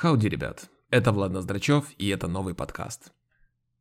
Хауди, 0.00 0.30
ребят, 0.30 0.70
это 0.88 1.12
Влад 1.12 1.30
Ноздрачев 1.30 1.84
и 1.98 2.08
это 2.08 2.26
новый 2.26 2.54
подкаст. 2.54 3.12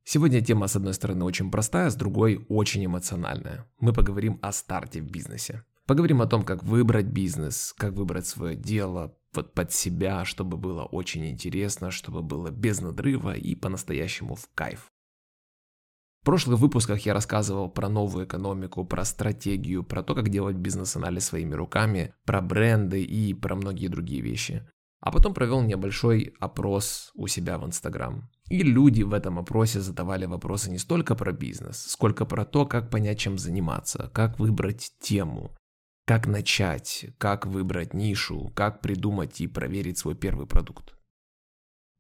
Сегодня 0.04 0.42
тема, 0.42 0.68
с 0.68 0.76
одной 0.76 0.94
стороны, 0.94 1.24
очень 1.24 1.50
простая, 1.50 1.90
с 1.90 1.96
другой 1.96 2.46
очень 2.50 2.86
эмоциональная. 2.86 3.72
Мы 3.80 3.94
поговорим 3.94 4.38
о 4.42 4.52
старте 4.52 5.00
в 5.00 5.10
бизнесе. 5.10 5.64
Поговорим 5.86 6.22
о 6.22 6.28
том, 6.28 6.44
как 6.44 6.62
выбрать 6.62 7.06
бизнес, 7.06 7.74
как 7.78 7.94
выбрать 7.94 8.28
свое 8.28 8.58
дело 8.58 9.16
вот 9.34 9.54
под 9.54 9.72
себя, 9.72 10.26
чтобы 10.26 10.58
было 10.58 10.84
очень 10.84 11.26
интересно, 11.26 11.90
чтобы 11.90 12.22
было 12.22 12.52
без 12.52 12.82
надрыва 12.82 13.34
и 13.34 13.56
по-настоящему 13.56 14.36
в 14.36 14.50
кайф. 14.54 14.92
В 16.22 16.26
прошлых 16.26 16.60
выпусках 16.60 17.00
я 17.06 17.14
рассказывал 17.14 17.70
про 17.70 17.88
новую 17.88 18.26
экономику, 18.26 18.84
про 18.84 19.06
стратегию, 19.06 19.86
про 19.86 20.04
то, 20.04 20.16
как 20.16 20.28
делать 20.28 20.58
бизнес-анализ 20.58 21.28
своими 21.28 21.54
руками, 21.54 22.14
про 22.26 22.42
бренды 22.42 23.02
и 23.04 23.34
про 23.34 23.56
многие 23.56 23.88
другие 23.88 24.20
вещи. 24.20 24.70
А 25.02 25.12
потом 25.12 25.34
провел 25.34 25.62
небольшой 25.62 26.34
опрос 26.40 27.12
у 27.16 27.28
себя 27.28 27.58
в 27.58 27.66
Инстаграм. 27.66 28.30
И 28.50 28.64
люди 28.64 29.04
в 29.04 29.14
этом 29.14 29.40
опросе 29.40 29.80
задавали 29.80 30.26
вопросы 30.26 30.70
не 30.70 30.78
столько 30.78 31.16
про 31.16 31.32
бизнес, 31.32 31.86
сколько 31.88 32.26
про 32.26 32.46
то, 32.46 32.66
как 32.66 32.90
понять, 32.90 33.20
чем 33.20 33.38
заниматься, 33.38 34.10
как 34.14 34.40
выбрать 34.40 34.92
тему, 35.00 35.56
как 36.06 36.28
начать, 36.28 37.06
как 37.18 37.46
выбрать 37.46 37.94
нишу, 37.94 38.52
как 38.56 38.82
придумать 38.82 39.40
и 39.40 39.48
проверить 39.48 40.00
свой 40.00 40.16
первый 40.16 40.48
продукт. 40.48 40.96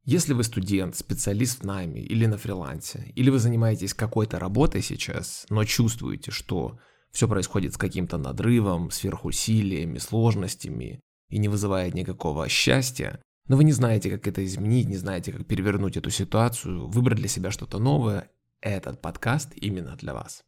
Если 0.03 0.33
вы 0.33 0.43
студент, 0.43 0.95
специалист 0.95 1.59
в 1.59 1.65
найме 1.65 2.01
или 2.01 2.25
на 2.25 2.37
фрилансе, 2.37 3.13
или 3.15 3.29
вы 3.29 3.37
занимаетесь 3.37 3.93
какой-то 3.93 4.39
работой 4.39 4.81
сейчас, 4.81 5.45
но 5.49 5.63
чувствуете, 5.65 6.31
что 6.31 6.79
все 7.11 7.27
происходит 7.27 7.75
с 7.75 7.77
каким-то 7.77 8.17
надрывом, 8.17 8.89
сверхусилиями, 8.89 9.99
сложностями, 9.99 10.99
и 11.29 11.37
не 11.37 11.47
вызывает 11.47 11.93
никакого 11.93 12.47
счастья, 12.49 13.21
но 13.47 13.57
вы 13.57 13.63
не 13.63 13.71
знаете, 13.71 14.11
как 14.11 14.27
это 14.27 14.45
изменить, 14.45 14.87
не 14.87 14.97
знаете, 14.97 15.31
как 15.31 15.47
перевернуть 15.47 15.97
эту 15.97 16.11
ситуацию, 16.11 16.87
выбрать 16.87 17.17
для 17.17 17.27
себя 17.27 17.49
что-то 17.49 17.79
новое, 17.79 18.29
этот 18.61 19.01
подкаст 19.01 19.53
именно 19.55 19.95
для 19.95 20.13
вас. 20.13 20.43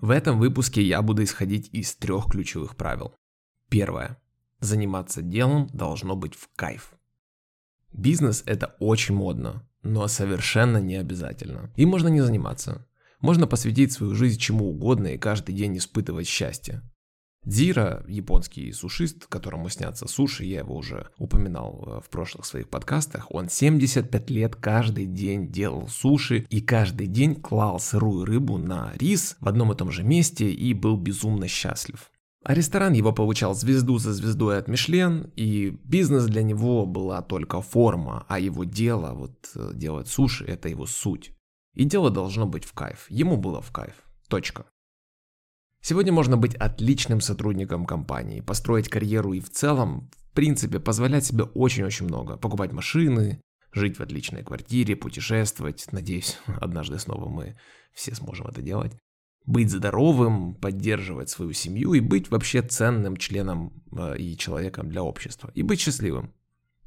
В 0.00 0.10
этом 0.10 0.38
выпуске 0.38 0.82
я 0.82 1.02
буду 1.02 1.24
исходить 1.24 1.68
из 1.72 1.94
трех 1.96 2.26
ключевых 2.26 2.76
правил. 2.76 3.14
Первое. 3.70 4.20
Заниматься 4.60 5.22
делом 5.22 5.68
должно 5.72 6.14
быть 6.14 6.34
в 6.34 6.48
кайф. 6.54 6.92
Бизнес 7.92 8.42
это 8.46 8.76
очень 8.80 9.14
модно, 9.14 9.68
но 9.82 10.06
совершенно 10.08 10.78
не 10.78 10.96
обязательно. 10.96 11.72
И 11.76 11.86
можно 11.86 12.08
не 12.08 12.20
заниматься. 12.20 12.86
Можно 13.20 13.46
посвятить 13.46 13.92
свою 13.92 14.14
жизнь 14.14 14.38
чему 14.38 14.70
угодно 14.70 15.08
и 15.08 15.18
каждый 15.18 15.54
день 15.54 15.78
испытывать 15.78 16.26
счастье. 16.26 16.82
Дзира, 17.44 18.04
японский 18.08 18.72
сушист, 18.72 19.26
которому 19.26 19.68
снятся 19.68 20.08
суши, 20.08 20.44
я 20.44 20.60
его 20.60 20.74
уже 20.74 21.10
упоминал 21.18 21.84
э, 21.86 22.00
в 22.00 22.08
прошлых 22.08 22.46
своих 22.46 22.68
подкастах, 22.68 23.26
он 23.30 23.50
75 23.50 24.30
лет 24.30 24.56
каждый 24.56 25.04
день 25.06 25.48
делал 25.48 25.88
суши 25.88 26.46
и 26.48 26.60
каждый 26.62 27.06
день 27.06 27.34
клал 27.34 27.78
сырую 27.78 28.24
рыбу 28.24 28.56
на 28.56 28.92
рис 28.98 29.36
в 29.40 29.48
одном 29.48 29.72
и 29.72 29.76
том 29.76 29.90
же 29.90 30.02
месте 30.02 30.50
и 30.50 30.72
был 30.72 30.96
безумно 30.96 31.46
счастлив. 31.46 32.10
А 32.44 32.54
ресторан 32.54 32.92
его 32.92 33.12
получал 33.12 33.54
звезду 33.54 33.98
за 33.98 34.12
звездой 34.12 34.58
от 34.58 34.68
Мишлен, 34.68 35.30
и 35.34 35.70
бизнес 35.84 36.24
для 36.24 36.42
него 36.42 36.84
была 36.84 37.22
только 37.22 37.60
форма, 37.62 38.24
а 38.28 38.38
его 38.38 38.64
дело, 38.64 39.12
вот 39.14 39.50
э, 39.54 39.70
делать 39.74 40.08
суши, 40.08 40.44
это 40.44 40.68
его 40.68 40.86
суть. 40.86 41.32
И 41.74 41.84
дело 41.84 42.10
должно 42.10 42.46
быть 42.46 42.64
в 42.64 42.72
кайф. 42.72 43.06
Ему 43.08 43.36
было 43.36 43.60
в 43.60 43.70
кайф. 43.70 43.94
Точка. 44.28 44.66
Сегодня 45.86 46.14
можно 46.14 46.38
быть 46.38 46.54
отличным 46.54 47.20
сотрудником 47.20 47.84
компании, 47.84 48.40
построить 48.40 48.88
карьеру 48.88 49.34
и 49.34 49.40
в 49.40 49.50
целом, 49.50 50.08
в 50.30 50.34
принципе, 50.34 50.80
позволять 50.80 51.26
себе 51.26 51.44
очень-очень 51.44 52.06
много. 52.06 52.38
Покупать 52.38 52.72
машины, 52.72 53.38
жить 53.70 53.98
в 53.98 54.02
отличной 54.02 54.42
квартире, 54.42 54.96
путешествовать. 54.96 55.86
Надеюсь, 55.92 56.38
однажды 56.46 56.98
снова 56.98 57.28
мы 57.28 57.58
все 57.92 58.14
сможем 58.14 58.46
это 58.46 58.62
делать. 58.62 58.96
Быть 59.44 59.70
здоровым, 59.70 60.54
поддерживать 60.54 61.28
свою 61.28 61.52
семью 61.52 61.92
и 61.92 62.00
быть 62.00 62.30
вообще 62.30 62.62
ценным 62.62 63.18
членом 63.18 63.84
э, 63.92 64.16
и 64.16 64.38
человеком 64.38 64.88
для 64.88 65.02
общества. 65.02 65.50
И 65.54 65.62
быть 65.62 65.80
счастливым. 65.80 66.32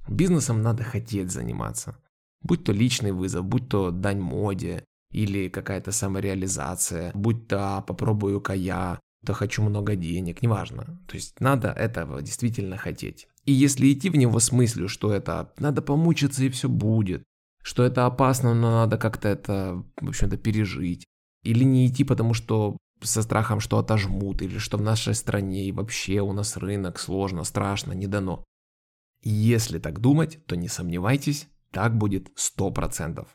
Бизнесом 0.10 0.64
надо 0.64 0.84
хотеть 0.84 1.30
заниматься. 1.30 2.00
Будь 2.42 2.64
то 2.64 2.72
личный 2.72 3.12
вызов, 3.12 3.46
будь 3.46 3.70
то 3.70 3.92
дань 3.92 4.22
моде, 4.22 4.87
или 5.12 5.50
какая-то 5.50 5.92
самореализация, 5.92 7.12
будь 7.14 7.48
то 7.48 7.84
попробую-ка 7.88 8.54
я, 8.54 9.00
то 9.26 9.34
хочу 9.34 9.64
много 9.64 9.96
денег, 9.96 10.42
неважно. 10.42 11.00
То 11.08 11.16
есть 11.16 11.40
надо 11.40 11.70
этого 11.70 12.22
действительно 12.22 12.78
хотеть. 12.78 13.28
И 13.46 13.52
если 13.52 13.92
идти 13.92 14.10
в 14.10 14.16
него 14.16 14.40
с 14.40 14.52
мыслью, 14.52 14.88
что 14.90 15.12
это 15.12 15.54
надо 15.58 15.82
помучиться 15.82 16.44
и 16.44 16.50
все 16.50 16.70
будет, 16.70 17.24
что 17.64 17.84
это 17.84 18.06
опасно, 18.06 18.54
но 18.54 18.72
надо 18.72 18.98
как-то 18.98 19.28
это, 19.28 19.84
в 20.00 20.10
общем-то, 20.10 20.38
пережить. 20.38 21.06
Или 21.44 21.64
не 21.64 21.88
идти, 21.88 22.04
потому 22.04 22.34
что 22.34 22.78
со 23.02 23.22
страхом, 23.22 23.60
что 23.60 23.78
отожмут, 23.78 24.42
или 24.42 24.58
что 24.58 24.78
в 24.78 24.82
нашей 24.82 25.14
стране 25.14 25.66
и 25.66 25.72
вообще 25.72 26.22
у 26.22 26.34
нас 26.34 26.58
рынок 26.58 27.00
сложно, 27.00 27.44
страшно, 27.44 27.94
не 27.94 28.08
дано. 28.08 28.44
Если 29.24 29.80
так 29.80 30.00
думать, 30.00 30.40
то 30.46 30.56
не 30.56 30.68
сомневайтесь, 30.68 31.48
так 31.72 31.98
будет 31.98 32.30
100%. 32.38 33.28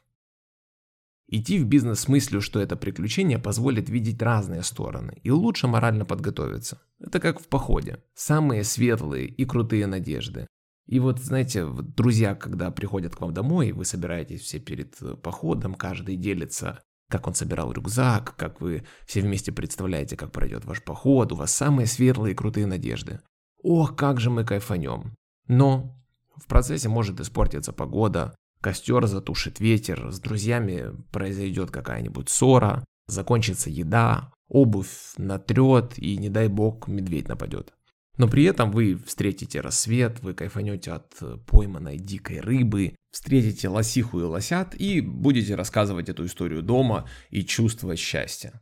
Идти 1.34 1.58
в 1.58 1.64
бизнес 1.64 2.00
с 2.00 2.08
мыслью, 2.08 2.42
что 2.42 2.60
это 2.60 2.76
приключение 2.76 3.38
позволит 3.38 3.88
видеть 3.88 4.20
разные 4.20 4.62
стороны 4.62 5.18
и 5.22 5.30
лучше 5.30 5.66
морально 5.66 6.04
подготовиться. 6.04 6.82
Это 7.00 7.20
как 7.20 7.40
в 7.40 7.48
походе. 7.48 8.04
Самые 8.14 8.64
светлые 8.64 9.28
и 9.28 9.46
крутые 9.46 9.86
надежды. 9.86 10.46
И 10.86 11.00
вот, 11.00 11.20
знаете, 11.20 11.66
друзья, 11.66 12.34
когда 12.34 12.70
приходят 12.70 13.16
к 13.16 13.20
вам 13.22 13.32
домой, 13.32 13.72
вы 13.72 13.86
собираетесь 13.86 14.42
все 14.42 14.58
перед 14.58 15.00
э, 15.00 15.16
походом, 15.16 15.72
каждый 15.72 16.16
делится, 16.16 16.82
как 17.08 17.26
он 17.26 17.34
собирал 17.34 17.72
рюкзак, 17.72 18.36
как 18.36 18.60
вы 18.60 18.84
все 19.06 19.22
вместе 19.22 19.52
представляете, 19.52 20.18
как 20.18 20.32
пройдет 20.32 20.66
ваш 20.66 20.84
поход, 20.84 21.32
у 21.32 21.36
вас 21.36 21.54
самые 21.54 21.86
светлые 21.86 22.32
и 22.32 22.36
крутые 22.36 22.66
надежды. 22.66 23.20
Ох, 23.62 23.96
как 23.96 24.20
же 24.20 24.28
мы 24.28 24.44
кайфанем. 24.44 25.14
Но 25.48 25.98
в 26.36 26.46
процессе 26.46 26.90
может 26.90 27.20
испортиться 27.20 27.72
погода, 27.72 28.34
Костер 28.62 29.06
затушит 29.06 29.60
ветер, 29.60 30.12
с 30.12 30.20
друзьями 30.20 30.92
произойдет 31.10 31.70
какая-нибудь 31.70 32.28
ссора, 32.28 32.84
закончится 33.08 33.68
еда, 33.68 34.32
обувь 34.48 35.14
натрет 35.18 35.98
и, 35.98 36.16
не 36.16 36.28
дай 36.28 36.48
бог, 36.48 36.86
медведь 36.86 37.28
нападет. 37.28 37.74
Но 38.18 38.28
при 38.28 38.44
этом 38.44 38.70
вы 38.70 38.96
встретите 38.96 39.60
рассвет, 39.60 40.20
вы 40.22 40.34
кайфанете 40.34 40.92
от 40.92 41.12
пойманной 41.46 41.98
дикой 41.98 42.40
рыбы, 42.40 42.94
встретите 43.10 43.68
лосиху 43.68 44.20
и 44.20 44.24
лосят 44.24 44.74
и 44.74 45.00
будете 45.00 45.54
рассказывать 45.54 46.08
эту 46.08 46.26
историю 46.26 46.62
дома 46.62 47.08
и 47.30 47.44
чувствовать 47.44 47.98
счастье. 47.98 48.60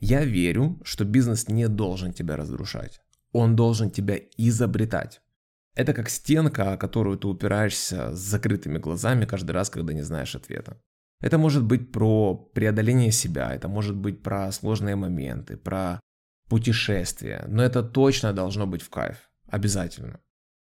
Я 0.00 0.24
верю, 0.24 0.80
что 0.84 1.04
бизнес 1.04 1.48
не 1.48 1.68
должен 1.68 2.12
тебя 2.12 2.36
разрушать. 2.36 3.00
Он 3.32 3.56
должен 3.56 3.90
тебя 3.90 4.18
изобретать. 4.36 5.20
Это 5.74 5.94
как 5.94 6.10
стенка, 6.10 6.72
о 6.72 6.76
которую 6.76 7.16
ты 7.18 7.28
упираешься 7.28 8.14
с 8.14 8.18
закрытыми 8.18 8.78
глазами 8.78 9.24
каждый 9.24 9.52
раз, 9.52 9.70
когда 9.70 9.92
не 9.92 10.02
знаешь 10.02 10.34
ответа. 10.34 10.80
Это 11.20 11.38
может 11.38 11.64
быть 11.64 11.92
про 11.92 12.34
преодоление 12.34 13.12
себя, 13.12 13.54
это 13.54 13.68
может 13.68 13.96
быть 13.96 14.22
про 14.22 14.50
сложные 14.52 14.96
моменты, 14.96 15.56
про 15.56 16.00
путешествия, 16.48 17.44
но 17.46 17.62
это 17.62 17.82
точно 17.82 18.32
должно 18.32 18.66
быть 18.66 18.82
в 18.82 18.90
кайф, 18.90 19.30
обязательно. 19.46 20.20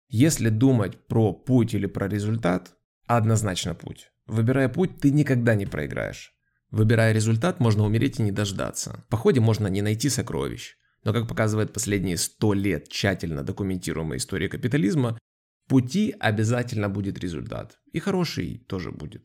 Если 0.07 0.49
думать 0.49 1.07
про 1.07 1.33
путь 1.33 1.73
или 1.73 1.87
про 1.87 2.07
результат, 2.07 2.75
однозначно 3.05 3.75
путь. 3.75 4.11
Выбирая 4.27 4.69
путь, 4.69 4.99
ты 4.99 5.11
никогда 5.11 5.55
не 5.55 5.65
проиграешь. 5.65 6.33
Выбирая 6.71 7.13
результат, 7.13 7.59
можно 7.59 7.83
умереть 7.83 8.19
и 8.19 8.23
не 8.23 8.31
дождаться. 8.31 9.03
В 9.07 9.09
походе 9.09 9.39
можно 9.39 9.67
не 9.67 9.81
найти 9.81 10.09
сокровищ. 10.09 10.77
Но, 11.05 11.13
как 11.13 11.27
показывает 11.27 11.71
последние 11.71 12.17
100 12.17 12.53
лет 12.53 12.89
тщательно 12.89 13.43
документируемая 13.43 14.17
история 14.17 14.49
капитализма, 14.49 15.19
пути 15.67 16.15
обязательно 16.19 16.89
будет 16.89 17.19
результат. 17.19 17.79
И 17.93 17.99
хороший 17.99 18.57
тоже 18.67 18.91
будет. 18.91 19.23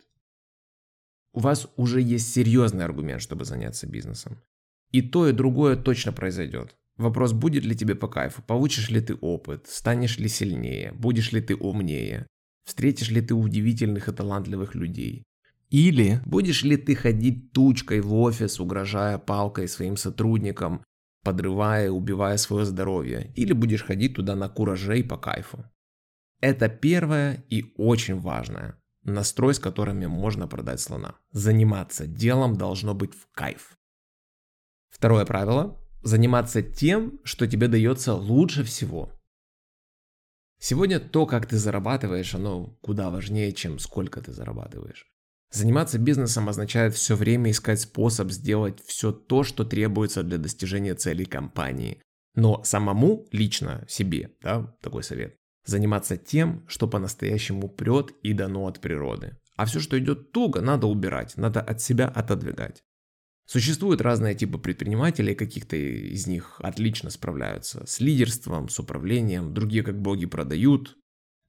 У 1.32 1.40
вас 1.40 1.68
уже 1.76 2.02
есть 2.02 2.32
серьезный 2.34 2.84
аргумент, 2.84 3.22
чтобы 3.22 3.44
заняться 3.46 3.86
бизнесом. 3.86 4.42
И 4.92 5.00
то, 5.00 5.26
и 5.26 5.32
другое 5.32 5.76
точно 5.76 6.12
произойдет. 6.12 6.76
Вопрос, 6.96 7.32
будет 7.32 7.64
ли 7.64 7.74
тебе 7.74 7.94
по 7.94 8.08
кайфу, 8.08 8.42
получишь 8.42 8.90
ли 8.90 9.00
ты 9.00 9.14
опыт, 9.14 9.66
станешь 9.66 10.18
ли 10.18 10.28
сильнее, 10.28 10.92
будешь 10.92 11.32
ли 11.32 11.40
ты 11.40 11.56
умнее, 11.56 12.26
встретишь 12.66 13.10
ли 13.10 13.22
ты 13.22 13.34
удивительных 13.34 14.08
и 14.08 14.12
талантливых 14.12 14.74
людей. 14.74 15.22
Или 15.70 16.20
будешь 16.26 16.62
ли 16.62 16.76
ты 16.76 16.94
ходить 16.94 17.52
тучкой 17.52 18.00
в 18.00 18.12
офис, 18.12 18.60
угрожая 18.60 19.16
палкой 19.16 19.66
своим 19.68 19.96
сотрудникам, 19.96 20.82
подрывая, 21.22 21.90
убивая 21.90 22.36
свое 22.36 22.64
здоровье, 22.64 23.32
или 23.36 23.52
будешь 23.52 23.84
ходить 23.84 24.14
туда 24.14 24.34
на 24.36 24.48
кураже 24.48 24.98
и 24.98 25.02
по 25.02 25.16
кайфу. 25.16 25.64
Это 26.40 26.68
первое 26.68 27.44
и 27.50 27.72
очень 27.76 28.18
важное. 28.18 28.80
Настрой, 29.02 29.54
с 29.54 29.58
которыми 29.58 30.06
можно 30.06 30.46
продать 30.46 30.80
слона. 30.80 31.16
Заниматься 31.32 32.06
делом 32.06 32.56
должно 32.56 32.94
быть 32.94 33.14
в 33.14 33.30
кайф. 33.32 33.78
Второе 34.88 35.24
правило. 35.24 35.78
Заниматься 36.02 36.62
тем, 36.62 37.20
что 37.24 37.46
тебе 37.46 37.68
дается 37.68 38.14
лучше 38.14 38.64
всего. 38.64 39.12
Сегодня 40.58 41.00
то, 41.00 41.26
как 41.26 41.46
ты 41.46 41.56
зарабатываешь, 41.56 42.34
оно 42.34 42.76
куда 42.82 43.10
важнее, 43.10 43.52
чем 43.52 43.78
сколько 43.78 44.20
ты 44.20 44.32
зарабатываешь. 44.32 45.09
Заниматься 45.52 45.98
бизнесом 45.98 46.48
означает 46.48 46.94
все 46.94 47.16
время 47.16 47.50
искать 47.50 47.80
способ 47.80 48.30
сделать 48.30 48.80
все 48.86 49.10
то, 49.10 49.42
что 49.42 49.64
требуется 49.64 50.22
для 50.22 50.38
достижения 50.38 50.94
целей 50.94 51.24
компании. 51.24 52.00
Но 52.36 52.62
самому, 52.62 53.26
лично 53.32 53.84
себе, 53.88 54.30
да, 54.42 54.76
такой 54.80 55.02
совет, 55.02 55.34
заниматься 55.66 56.16
тем, 56.16 56.64
что 56.68 56.86
по-настоящему 56.86 57.68
прет 57.68 58.12
и 58.22 58.32
дано 58.32 58.66
от 58.66 58.80
природы. 58.80 59.36
А 59.56 59.66
все, 59.66 59.80
что 59.80 59.98
идет 59.98 60.30
туго, 60.30 60.60
надо 60.60 60.86
убирать, 60.86 61.36
надо 61.36 61.60
от 61.60 61.80
себя 61.80 62.06
отодвигать. 62.06 62.82
Существуют 63.46 64.00
разные 64.00 64.36
типы 64.36 64.58
предпринимателей, 64.58 65.34
каких-то 65.34 65.76
из 65.76 66.28
них 66.28 66.60
отлично 66.60 67.10
справляются 67.10 67.84
с 67.84 67.98
лидерством, 67.98 68.68
с 68.68 68.78
управлением, 68.78 69.52
другие 69.52 69.82
как 69.82 70.00
боги 70.00 70.26
продают, 70.26 70.96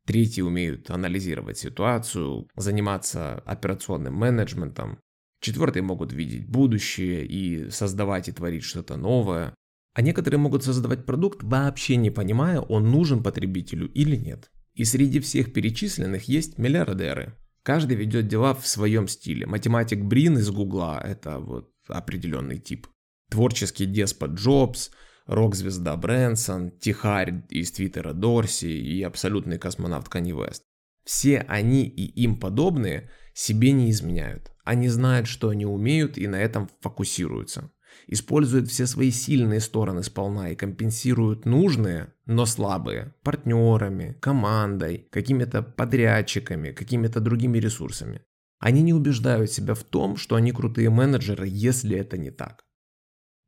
третьи 0.05 0.41
умеют 0.41 0.89
анализировать 0.89 1.57
ситуацию, 1.57 2.47
заниматься 2.55 3.35
операционным 3.45 4.15
менеджментом, 4.15 4.99
четвертые 5.41 5.83
могут 5.83 6.13
видеть 6.13 6.47
будущее 6.47 7.25
и 7.25 7.69
создавать 7.69 8.29
и 8.29 8.31
творить 8.31 8.63
что-то 8.63 8.97
новое, 8.97 9.53
а 9.93 10.01
некоторые 10.01 10.39
могут 10.39 10.63
создавать 10.63 11.05
продукт, 11.05 11.43
вообще 11.43 11.97
не 11.97 12.11
понимая, 12.11 12.61
он 12.61 12.89
нужен 12.89 13.23
потребителю 13.23 13.91
или 13.91 14.15
нет. 14.15 14.49
И 14.73 14.85
среди 14.85 15.19
всех 15.19 15.51
перечисленных 15.51 16.23
есть 16.29 16.57
миллиардеры. 16.57 17.35
Каждый 17.63 17.97
ведет 17.97 18.27
дела 18.27 18.53
в 18.53 18.65
своем 18.65 19.07
стиле. 19.07 19.45
Математик 19.45 20.03
Брин 20.03 20.37
из 20.37 20.49
Гугла– 20.49 20.99
это 21.03 21.39
вот 21.39 21.71
определенный 21.87 22.57
тип. 22.57 22.87
Творческий 23.29 23.85
деспот 23.85 24.31
Джобс, 24.31 24.91
рок-звезда 25.31 25.95
Брэнсон, 25.95 26.71
тихарь 26.71 27.43
из 27.49 27.71
Твиттера 27.71 28.13
Дорси 28.13 28.65
и 28.65 29.01
абсолютный 29.01 29.57
космонавт 29.57 30.09
Канни 30.09 30.33
Вест. 30.33 30.63
Все 31.05 31.39
они 31.47 31.85
и 31.85 32.05
им 32.23 32.37
подобные 32.37 33.09
себе 33.33 33.71
не 33.71 33.89
изменяют. 33.89 34.51
Они 34.63 34.89
знают, 34.89 35.27
что 35.27 35.49
они 35.49 35.65
умеют 35.65 36.17
и 36.17 36.27
на 36.27 36.35
этом 36.35 36.69
фокусируются. 36.81 37.71
Используют 38.07 38.69
все 38.69 38.85
свои 38.85 39.11
сильные 39.11 39.61
стороны 39.61 40.03
сполна 40.03 40.49
и 40.49 40.55
компенсируют 40.55 41.45
нужные, 41.45 42.13
но 42.25 42.45
слабые 42.45 43.15
партнерами, 43.23 44.17
командой, 44.19 45.07
какими-то 45.11 45.61
подрядчиками, 45.61 46.71
какими-то 46.71 47.19
другими 47.19 47.57
ресурсами. 47.57 48.21
Они 48.59 48.81
не 48.81 48.93
убеждают 48.93 49.51
себя 49.51 49.73
в 49.73 49.83
том, 49.83 50.17
что 50.17 50.35
они 50.35 50.51
крутые 50.51 50.89
менеджеры, 50.89 51.47
если 51.49 51.97
это 51.97 52.17
не 52.17 52.31
так. 52.31 52.63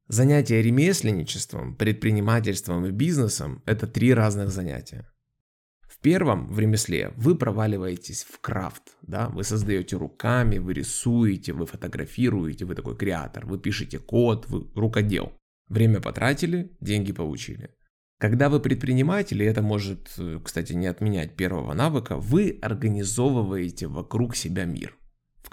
Занятие 0.10 0.62
ремесленничеством, 0.62 1.76
предпринимательством 1.76 2.86
и 2.86 2.92
бизнесом– 2.92 3.64
это 3.66 3.88
три 3.88 4.14
разных 4.14 4.50
занятия. 4.50 5.10
В 5.88 5.98
первом, 6.00 6.52
в 6.52 6.60
ремесле, 6.60 7.14
вы 7.16 7.36
проваливаетесь 7.36 8.26
в 8.26 8.42
крафт, 8.42 8.98
да, 9.02 9.30
вы 9.30 9.46
создаете 9.46 9.96
руками, 9.96 10.58
вы 10.58 10.74
рисуете, 10.74 11.54
вы 11.54 11.66
фотографируете, 11.66 12.66
вы 12.66 12.76
такой 12.76 12.98
креатор, 12.98 13.46
вы 13.46 13.58
пишете 13.58 13.98
код, 13.98 14.46
вы 14.50 14.70
рукодел. 14.76 15.32
Время 15.70 16.02
потратили, 16.02 16.76
деньги 16.82 17.14
получили. 17.14 17.70
Когда 18.20 18.50
вы 18.50 18.60
предприниматель, 18.60 19.42
и 19.42 19.46
это 19.46 19.62
может, 19.62 20.12
э, 20.18 20.42
кстати, 20.44 20.74
не 20.74 20.88
отменять 20.88 21.38
первого 21.38 21.74
навыка, 21.74 22.18
вы 22.18 22.60
организовываете 22.62 23.88
вокруг 23.88 24.36
себя 24.36 24.66
мир 24.66 24.98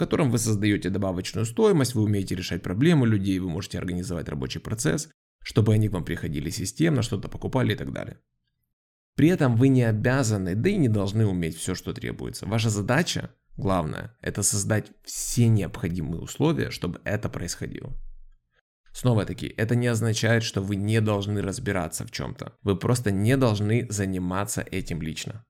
котором 0.00 0.30
вы 0.30 0.38
создаете 0.38 0.90
добавочную 0.90 1.44
стоимость, 1.44 1.94
вы 1.94 2.02
умеете 2.02 2.34
решать 2.34 2.62
проблемы 2.62 3.06
людей, 3.06 3.38
вы 3.38 3.50
можете 3.50 3.78
организовать 3.78 4.28
рабочий 4.28 4.58
процесс, 4.58 5.10
чтобы 5.42 5.74
они 5.74 5.88
к 5.88 5.92
вам 5.92 6.04
приходили 6.04 6.50
системно, 6.50 7.02
что-то 7.02 7.28
покупали 7.28 7.74
и 7.74 7.76
так 7.76 7.92
далее. 7.92 8.18
При 9.14 9.28
этом 9.28 9.56
вы 9.56 9.68
не 9.68 9.82
обязаны, 9.82 10.54
да 10.54 10.70
и 10.70 10.76
не 10.76 10.88
должны 10.88 11.26
уметь 11.26 11.56
все, 11.56 11.74
что 11.74 11.92
требуется. 11.92 12.46
Ваша 12.46 12.70
задача, 12.70 13.30
главное, 13.58 14.16
это 14.22 14.42
создать 14.42 14.90
все 15.04 15.48
необходимые 15.48 16.22
условия, 16.22 16.70
чтобы 16.70 17.00
это 17.04 17.28
происходило. 17.28 17.92
Снова 18.92 19.26
таки, 19.26 19.52
это 19.56 19.76
не 19.76 19.88
означает, 19.88 20.42
что 20.42 20.62
вы 20.62 20.76
не 20.76 21.00
должны 21.00 21.42
разбираться 21.42 22.06
в 22.06 22.10
чем-то. 22.10 22.54
Вы 22.62 22.76
просто 22.76 23.10
не 23.10 23.36
должны 23.36 23.86
заниматься 23.90 24.62
этим 24.62 25.02
лично. 25.02 25.44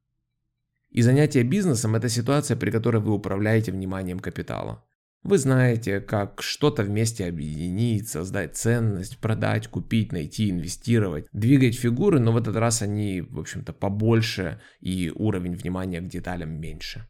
И 0.90 1.02
занятие 1.02 1.44
бизнесом– 1.44 1.94
это 1.96 2.08
ситуация, 2.08 2.56
при 2.56 2.70
которой 2.70 3.00
вы 3.00 3.12
управляете 3.12 3.70
вниманием 3.70 4.18
капитала. 4.18 4.84
Вы 5.22 5.36
знаете, 5.36 6.00
как 6.00 6.42
что-то 6.42 6.82
вместе 6.82 7.26
объединить, 7.26 8.08
создать 8.08 8.56
ценность, 8.56 9.18
продать, 9.18 9.68
купить, 9.68 10.12
найти, 10.12 10.50
инвестировать, 10.50 11.26
двигать 11.32 11.76
фигуры, 11.76 12.20
но 12.20 12.32
в 12.32 12.38
этот 12.38 12.56
раз 12.56 12.80
они, 12.80 13.20
в 13.20 13.38
общем-то, 13.38 13.74
побольше 13.74 14.60
и 14.80 15.12
уровень 15.14 15.54
внимания 15.54 16.00
к 16.00 16.08
деталям 16.08 16.58
меньше. 16.58 17.06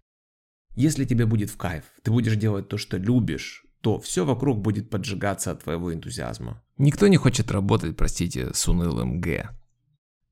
Если 0.74 1.04
тебе 1.04 1.24
будет 1.24 1.50
в 1.50 1.56
кайф, 1.56 1.84
ты 2.02 2.10
будешь 2.10 2.36
делать 2.36 2.68
то, 2.68 2.78
что 2.78 2.96
любишь, 2.96 3.64
то 3.80 4.00
все 4.00 4.24
вокруг 4.24 4.60
будет 4.60 4.90
поджигаться 4.90 5.52
от 5.52 5.62
твоего 5.62 5.94
энтузиазма. 5.94 6.62
Никто 6.78 7.06
не 7.06 7.16
хочет 7.16 7.50
работать, 7.52 7.96
простите, 7.96 8.52
с 8.52 8.68
унылым 8.68 9.20
Г. 9.20 9.50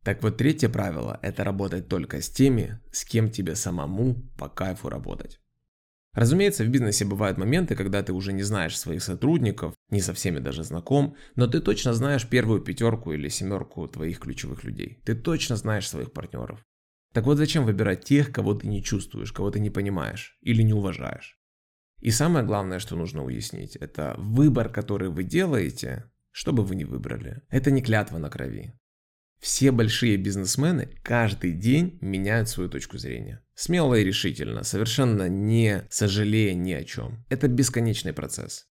Так 0.05 0.23
вот, 0.23 0.37
третье 0.37 0.69
правило– 0.69 1.19
это 1.23 1.45
работать 1.45 1.89
только 1.89 2.23
с 2.23 2.31
теми, 2.31 2.81
с 2.93 3.05
кем 3.05 3.31
тебе 3.31 3.55
самому 3.57 4.23
по 4.39 4.49
кайфу 4.49 4.89
работать. 4.89 5.41
Разумеется, 6.15 6.65
в 6.65 6.69
бизнесе 6.69 7.05
бывают 7.05 7.39
моменты, 7.39 7.77
когда 7.77 8.03
ты 8.03 8.13
уже 8.13 8.33
не 8.33 8.43
знаешь 8.43 8.79
своих 8.79 9.03
сотрудников, 9.03 9.75
не 9.91 10.01
со 10.01 10.15
всеми 10.15 10.39
даже 10.39 10.65
знаком, 10.65 11.17
но 11.37 11.47
ты 11.47 11.61
точно 11.61 11.93
знаешь 11.93 12.29
первую 12.29 12.61
пятерку 12.61 13.13
или 13.13 13.29
семерку 13.29 13.87
твоих 13.87 14.19
ключевых 14.19 14.65
людей. 14.65 15.01
Ты 15.05 15.15
точно 15.15 15.57
знаешь 15.57 15.89
своих 15.89 16.13
партнеров. 16.13 16.65
Так 17.13 17.25
вот 17.25 17.39
зачем 17.39 17.65
выбирать 17.65 18.05
тех, 18.05 18.33
кого 18.33 18.55
ты 18.55 18.67
не 18.67 18.83
чувствуешь, 18.83 19.33
кого 19.33 19.51
ты 19.51 19.61
не 19.61 19.71
понимаешь 19.71 20.39
или 20.41 20.63
не 20.63 20.73
уважаешь? 20.73 21.39
И 22.01 22.11
самое 22.11 22.45
главное, 22.45 22.79
что 22.79 22.97
нужно 22.97 23.25
уяснить, 23.25 23.77
это 23.77 24.15
выбор, 24.19 24.69
который 24.71 25.09
вы 25.11 25.25
делаете, 25.25 26.11
что 26.31 26.53
бы 26.53 26.65
вы 26.65 26.77
ни 26.77 26.85
выбрали, 26.85 27.43
это 27.49 27.71
не 27.71 27.83
клятва 27.83 28.19
на 28.19 28.31
крови. 28.31 28.75
Все 29.41 29.71
большие 29.71 30.17
бизнесмены 30.17 30.91
каждый 31.03 31.53
день 31.53 31.99
меняют 32.01 32.49
свою 32.49 32.69
точку 32.69 32.99
зрения. 32.99 33.43
Смело 33.55 33.95
и 33.95 34.05
решительно, 34.05 34.65
совершенно 34.65 35.29
не 35.29 35.87
сожалея 35.91 36.55
ни 36.55 36.73
о 36.73 36.85
чем. 36.85 37.25
Это 37.29 37.49
бесконечный 37.49 38.13
процесс. 38.13 38.67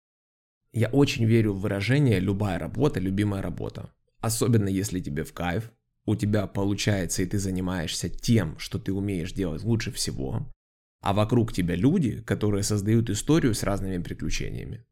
Я 0.71 0.87
очень 0.89 1.25
верю 1.25 1.53
в 1.53 1.61
выражение 1.61 2.19
«любая 2.19 2.57
работа– 2.57 2.99
любимая 3.01 3.41
работа». 3.41 3.93
Особенно 4.19 4.69
если 4.69 5.01
тебе 5.01 5.23
в 5.23 5.33
кайф, 5.33 5.69
у 6.05 6.15
тебя 6.15 6.47
получается 6.47 7.23
и 7.23 7.25
ты 7.25 7.39
занимаешься 7.39 8.09
тем, 8.09 8.57
что 8.57 8.79
ты 8.79 8.93
умеешь 8.93 9.33
делать 9.33 9.63
лучше 9.63 9.91
всего, 9.91 10.51
а 11.01 11.13
вокруг 11.13 11.51
тебя 11.51 11.75
люди, 11.75 12.21
которые 12.21 12.63
создают 12.63 13.09
историю 13.09 13.53
с 13.53 13.63
разными 13.63 14.01
приключениями. 14.01 14.85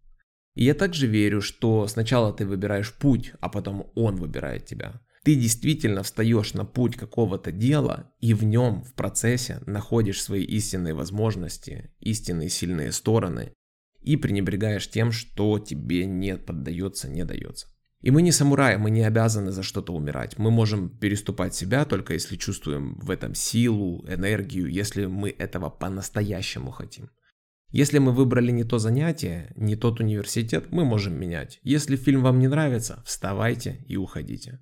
И 0.55 0.65
я 0.65 0.73
также 0.73 1.07
верю, 1.07 1.41
что 1.41 1.87
сначала 1.87 2.33
ты 2.33 2.45
выбираешь 2.45 2.93
путь, 2.93 3.33
а 3.39 3.47
потом 3.47 3.89
он 3.95 4.17
выбирает 4.17 4.65
тебя. 4.65 5.01
Ты 5.23 5.35
действительно 5.35 6.01
встаешь 6.01 6.55
на 6.55 6.65
путь 6.65 6.95
какого-то 6.95 7.51
дела 7.51 8.11
и 8.19 8.33
в 8.33 8.43
нем, 8.43 8.83
в 8.83 8.93
процессе, 8.93 9.61
находишь 9.67 10.21
свои 10.21 10.43
истинные 10.43 10.95
возможности, 10.95 11.91
истинные 11.99 12.49
сильные 12.49 12.91
стороны 12.91 13.53
и 14.01 14.17
пренебрегаешь 14.17 14.89
тем, 14.89 15.11
что 15.11 15.59
тебе 15.59 16.05
не 16.05 16.37
поддается, 16.37 17.07
не 17.07 17.23
дается. 17.23 17.67
И 18.01 18.09
мы 18.09 18.23
не 18.23 18.31
самураи, 18.31 18.77
мы 18.77 18.89
не 18.89 19.03
обязаны 19.03 19.51
за 19.51 19.61
что-то 19.61 19.93
умирать. 19.93 20.39
Мы 20.39 20.49
можем 20.49 20.89
переступать 20.89 21.53
себя 21.53 21.85
только 21.85 22.13
если 22.13 22.35
чувствуем 22.35 22.97
в 22.99 23.11
этом 23.11 23.35
силу, 23.35 24.03
энергию, 24.07 24.71
если 24.71 25.05
мы 25.05 25.29
этого 25.29 25.69
по-настоящему 25.69 26.71
хотим. 26.71 27.11
Если 27.69 27.99
мы 27.99 28.11
выбрали 28.11 28.49
не 28.49 28.63
то 28.63 28.79
занятие, 28.79 29.53
не 29.55 29.75
тот 29.75 29.99
университет, 29.99 30.71
мы 30.71 30.83
можем 30.83 31.13
менять. 31.13 31.59
Если 31.61 31.95
фильм 31.95 32.23
вам 32.23 32.39
не 32.39 32.47
нравится, 32.47 33.03
вставайте 33.05 33.85
и 33.87 33.97
уходите. 33.97 34.59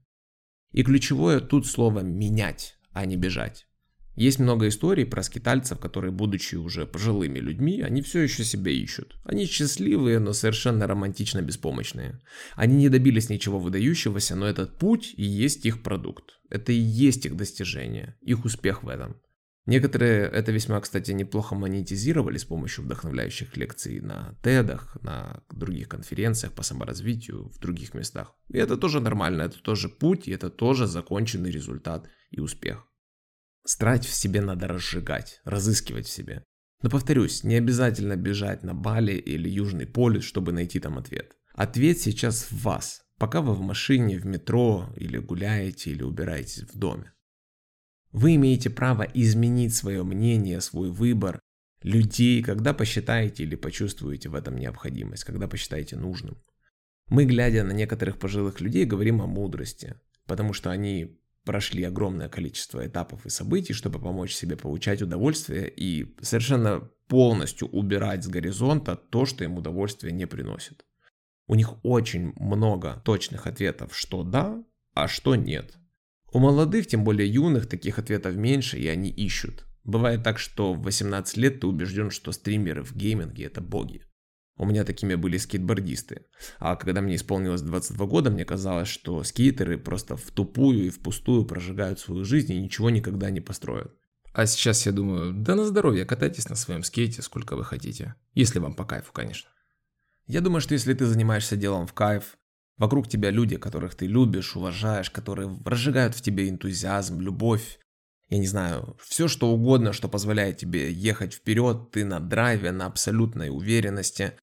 И 0.71 0.83
ключевое 0.83 1.39
тут 1.39 1.65
слово 1.67 2.01
«менять», 2.01 2.77
а 2.91 3.05
не 3.05 3.17
«бежать». 3.17 3.65
Есть 4.19 4.37
много 4.39 4.67
историй 4.67 5.05
про 5.05 5.23
скитальцев, 5.23 5.79
которые, 5.79 6.11
будучи 6.11 6.55
уже 6.55 6.85
пожилыми 6.85 7.39
людьми, 7.39 7.79
они 7.79 8.01
все 8.01 8.19
еще 8.19 8.43
себя 8.43 8.69
ищут. 8.69 9.15
Они 9.23 9.45
счастливые, 9.45 10.19
но 10.19 10.33
совершенно 10.33 10.87
романтично 10.87 11.41
беспомощные. 11.41 12.19
Они 12.55 12.75
не 12.75 12.89
добились 12.89 13.29
ничего 13.29 13.59
выдающегося, 13.59 14.35
но 14.35 14.45
этот 14.45 14.77
путь 14.77 15.13
и 15.15 15.23
есть 15.23 15.65
их 15.65 15.83
продукт. 15.83 16.41
Это 16.49 16.73
и 16.73 16.79
есть 16.79 17.25
их 17.25 17.37
достижение, 17.37 18.17
их 18.21 18.43
успех 18.43 18.83
в 18.83 18.89
этом. 18.89 19.15
Некоторые 19.69 20.23
это 20.23 20.51
весьма, 20.51 20.81
кстати, 20.81 21.11
неплохо 21.11 21.53
монетизировали 21.53 22.39
с 22.39 22.43
помощью 22.43 22.85
вдохновляющих 22.85 23.55
лекций 23.55 23.99
на 23.99 24.35
тедах, 24.41 24.97
на 25.03 25.43
других 25.51 25.87
конференциях 25.87 26.53
по 26.53 26.63
саморазвитию 26.63 27.49
в 27.49 27.59
других 27.59 27.93
местах. 27.93 28.33
И 28.47 28.57
это 28.57 28.77
тоже 28.77 28.99
нормально, 28.99 29.43
это 29.43 29.61
тоже 29.61 29.87
путь, 29.87 30.27
и 30.27 30.31
это 30.31 30.49
тоже 30.49 30.87
законченный 30.87 31.51
результат 31.51 32.09
и 32.31 32.39
успех. 32.39 32.87
Страсть 33.63 34.05
в 34.05 34.13
себе 34.13 34.41
надо 34.41 34.67
разжигать, 34.67 35.39
разыскивать 35.45 36.07
в 36.07 36.11
себе. 36.11 36.43
Но 36.81 36.89
повторюсь, 36.89 37.43
не 37.43 37.53
обязательно 37.53 38.15
бежать 38.15 38.63
на 38.63 38.73
Бали 38.73 39.13
или 39.13 39.47
Южный 39.47 39.85
полюс, 39.85 40.23
чтобы 40.23 40.51
найти 40.51 40.79
там 40.79 40.97
ответ. 40.97 41.35
Ответ 41.53 41.99
сейчас 41.99 42.49
в 42.49 42.63
вас, 42.63 43.03
пока 43.19 43.41
вы 43.41 43.53
в 43.53 43.61
машине, 43.61 44.17
в 44.17 44.25
метро, 44.25 44.91
или 44.97 45.19
гуляете, 45.19 45.91
или 45.91 46.01
убираетесь 46.01 46.63
в 46.63 46.75
доме. 46.75 47.13
Вы 48.11 48.35
имеете 48.35 48.69
право 48.69 49.03
изменить 49.03 49.75
свое 49.75 50.03
мнение, 50.03 50.61
свой 50.61 50.89
выбор 50.89 51.39
людей, 51.81 52.43
когда 52.43 52.73
посчитаете 52.73 53.43
или 53.43 53.55
почувствуете 53.55 54.29
в 54.29 54.35
этом 54.35 54.57
необходимость, 54.57 55.23
когда 55.23 55.47
посчитаете 55.47 55.95
нужным. 55.95 56.37
Мы, 57.07 57.25
глядя 57.25 57.63
на 57.63 57.71
некоторых 57.71 58.19
пожилых 58.19 58.61
людей, 58.61 58.85
говорим 58.85 59.21
о 59.21 59.27
мудрости, 59.27 59.95
потому 60.25 60.53
что 60.53 60.69
они 60.69 61.19
прошли 61.43 61.83
огромное 61.83 62.29
количество 62.29 62.85
этапов 62.85 63.25
и 63.25 63.29
событий, 63.29 63.73
чтобы 63.73 63.99
помочь 63.99 64.33
себе 64.33 64.55
получать 64.55 65.01
удовольствие 65.01 65.71
и 65.75 66.15
совершенно 66.21 66.89
полностью 67.07 67.67
убирать 67.69 68.23
с 68.23 68.27
горизонта 68.27 68.95
то, 68.95 69.25
что 69.25 69.43
им 69.43 69.57
удовольствие 69.57 70.13
не 70.13 70.27
приносит. 70.27 70.85
У 71.47 71.55
них 71.55 71.83
очень 71.83 72.33
много 72.35 73.01
точных 73.03 73.47
ответов, 73.47 73.97
что 73.97 74.23
да, 74.23 74.63
а 74.93 75.07
что 75.07 75.35
нет. 75.35 75.78
У 76.31 76.39
молодых, 76.39 76.87
тем 76.87 77.03
более 77.03 77.27
юных, 77.27 77.67
таких 77.67 77.99
ответов 77.99 78.35
меньше, 78.35 78.77
и 78.77 78.87
они 78.87 79.09
ищут. 79.09 79.65
Бывает 79.83 80.23
так, 80.23 80.37
что 80.37 80.73
в 80.73 80.83
18 80.83 81.37
лет 81.37 81.61
ты 81.61 81.67
убежден, 81.67 82.11
что 82.11 82.31
стримеры 82.31 82.83
в 82.83 82.95
гейминге 82.95 83.45
это 83.45 83.61
боги. 83.61 84.03
У 84.57 84.65
меня 84.65 84.83
такими 84.83 85.15
были 85.15 85.37
скейтбордисты. 85.37 86.25
А 86.59 86.75
когда 86.75 86.99
мне 86.99 87.15
исполнилось 87.15 87.61
22 87.61 88.05
года, 88.05 88.29
мне 88.29 88.43
казалось, 88.43 88.89
что 88.89 89.23
скейтеры 89.23 89.77
просто 89.77 90.17
в 90.17 90.31
тупую 90.31 90.85
и 90.85 90.89
впустую 90.89 91.45
прожигают 91.45 91.99
свою 91.99 92.25
жизнь 92.25 92.51
и 92.51 92.61
ничего 92.61 92.89
никогда 92.89 93.29
не 93.29 93.39
построят. 93.39 93.95
А 94.33 94.45
сейчас 94.45 94.85
я 94.85 94.91
думаю, 94.91 95.33
да 95.33 95.55
на 95.55 95.65
здоровье, 95.65 96.05
катайтесь 96.05 96.49
на 96.49 96.55
своем 96.55 96.83
скейте 96.83 97.21
сколько 97.21 97.55
вы 97.55 97.63
хотите. 97.63 98.15
Если 98.33 98.59
вам 98.59 98.73
по 98.73 98.83
кайфу, 98.83 99.13
конечно. 99.13 99.49
Я 100.27 100.41
думаю, 100.41 100.61
что 100.61 100.73
если 100.73 100.93
ты 100.93 101.05
занимаешься 101.05 101.55
делом 101.55 101.87
в 101.87 101.93
кайф, 101.93 102.37
вокруг 102.79 103.07
тебя 103.07 103.29
люди, 103.29 103.57
которых 103.57 103.93
ты 103.93 104.07
любишь, 104.07 104.55
уважаешь, 104.55 105.11
которые 105.11 105.55
разжигают 105.65 106.15
в 106.15 106.21
тебе 106.21 106.49
энтузиазм, 106.49 107.19
любовь, 107.19 107.77
я 108.29 108.37
не 108.37 108.47
знаю, 108.47 108.97
все 109.03 109.27
что 109.27 109.51
угодно, 109.51 109.91
что 109.93 110.07
позволяет 110.07 110.57
тебе 110.57 110.91
ехать 110.91 111.33
вперед, 111.33 111.91
ты 111.91 112.05
на 112.05 112.19
драйве, 112.19 112.71
на 112.71 112.85
абсолютной 112.85 113.49
уверенности, 113.49 114.33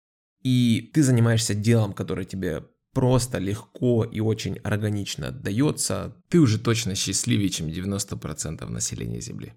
и 0.42 0.90
ты 0.92 1.02
занимаешься 1.02 1.54
делом, 1.54 1.92
которое 1.92 2.24
тебе 2.24 2.64
просто 2.92 3.38
легко 3.38 4.04
и 4.04 4.20
очень 4.20 4.58
органично 4.58 5.28
отдается, 5.28 6.16
ты 6.28 6.38
уже 6.38 6.58
точно 6.58 6.94
счастливее, 6.94 7.48
чем 7.48 7.68
90% 7.68 8.66
населения 8.68 9.20
Земли. 9.20 9.54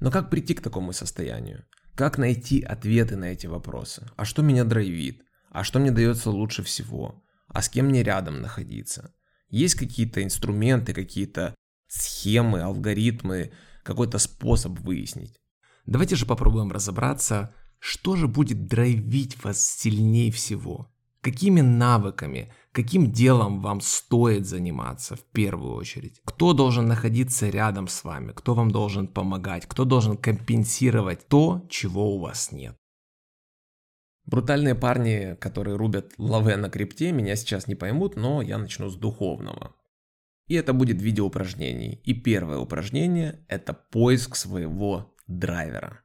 Но 0.00 0.10
как 0.10 0.30
прийти 0.30 0.54
к 0.54 0.62
такому 0.62 0.92
состоянию? 0.92 1.64
Как 1.94 2.18
найти 2.18 2.62
ответы 2.62 3.16
на 3.16 3.26
эти 3.26 3.46
вопросы? 3.46 4.08
А 4.16 4.24
что 4.24 4.42
меня 4.42 4.64
драйвит? 4.64 5.22
А 5.50 5.64
что 5.64 5.78
мне 5.78 5.90
дается 5.90 6.30
лучше 6.30 6.62
всего? 6.62 7.22
А 7.48 7.62
с 7.62 7.68
кем 7.68 7.86
мне 7.86 8.02
рядом 8.02 8.40
находиться? 8.40 9.14
Есть 9.48 9.74
какие-то 9.74 10.22
инструменты, 10.22 10.92
какие-то 10.92 11.54
схемы, 11.88 12.60
алгоритмы, 12.60 13.52
какой-то 13.82 14.18
способ 14.18 14.78
выяснить? 14.80 15.40
Давайте 15.86 16.16
же 16.16 16.26
попробуем 16.26 16.70
разобраться, 16.70 17.54
что 17.78 18.16
же 18.16 18.28
будет 18.28 18.66
драйвить 18.66 19.42
вас 19.42 19.64
сильнее 19.64 20.30
всего. 20.30 20.92
Какими 21.20 21.62
навыками, 21.62 22.52
каким 22.72 23.10
делом 23.10 23.60
вам 23.60 23.80
стоит 23.80 24.46
заниматься 24.46 25.16
в 25.16 25.24
первую 25.24 25.74
очередь? 25.74 26.20
Кто 26.24 26.52
должен 26.52 26.86
находиться 26.86 27.48
рядом 27.48 27.88
с 27.88 28.04
вами? 28.04 28.32
Кто 28.32 28.54
вам 28.54 28.70
должен 28.70 29.08
помогать? 29.08 29.66
Кто 29.66 29.84
должен 29.84 30.16
компенсировать 30.16 31.26
то, 31.26 31.66
чего 31.70 32.14
у 32.14 32.20
вас 32.20 32.52
нет? 32.52 32.76
Брутальные 34.28 34.74
парни, 34.74 35.38
которые 35.40 35.76
рубят 35.76 36.12
лаве 36.18 36.56
на 36.56 36.68
крипте, 36.68 37.12
меня 37.12 37.34
сейчас 37.34 37.66
не 37.66 37.74
поймут, 37.74 38.14
но 38.14 38.42
я 38.42 38.58
начну 38.58 38.90
с 38.90 38.94
духовного. 38.94 39.74
И 40.48 40.54
это 40.54 40.74
будет 40.74 41.00
видео 41.00 41.24
упражнений. 41.24 42.02
И 42.04 42.12
первое 42.12 42.58
упражнение– 42.58 43.42
это 43.48 43.72
поиск 43.72 44.36
своего 44.36 45.16
драйвера. 45.26 46.02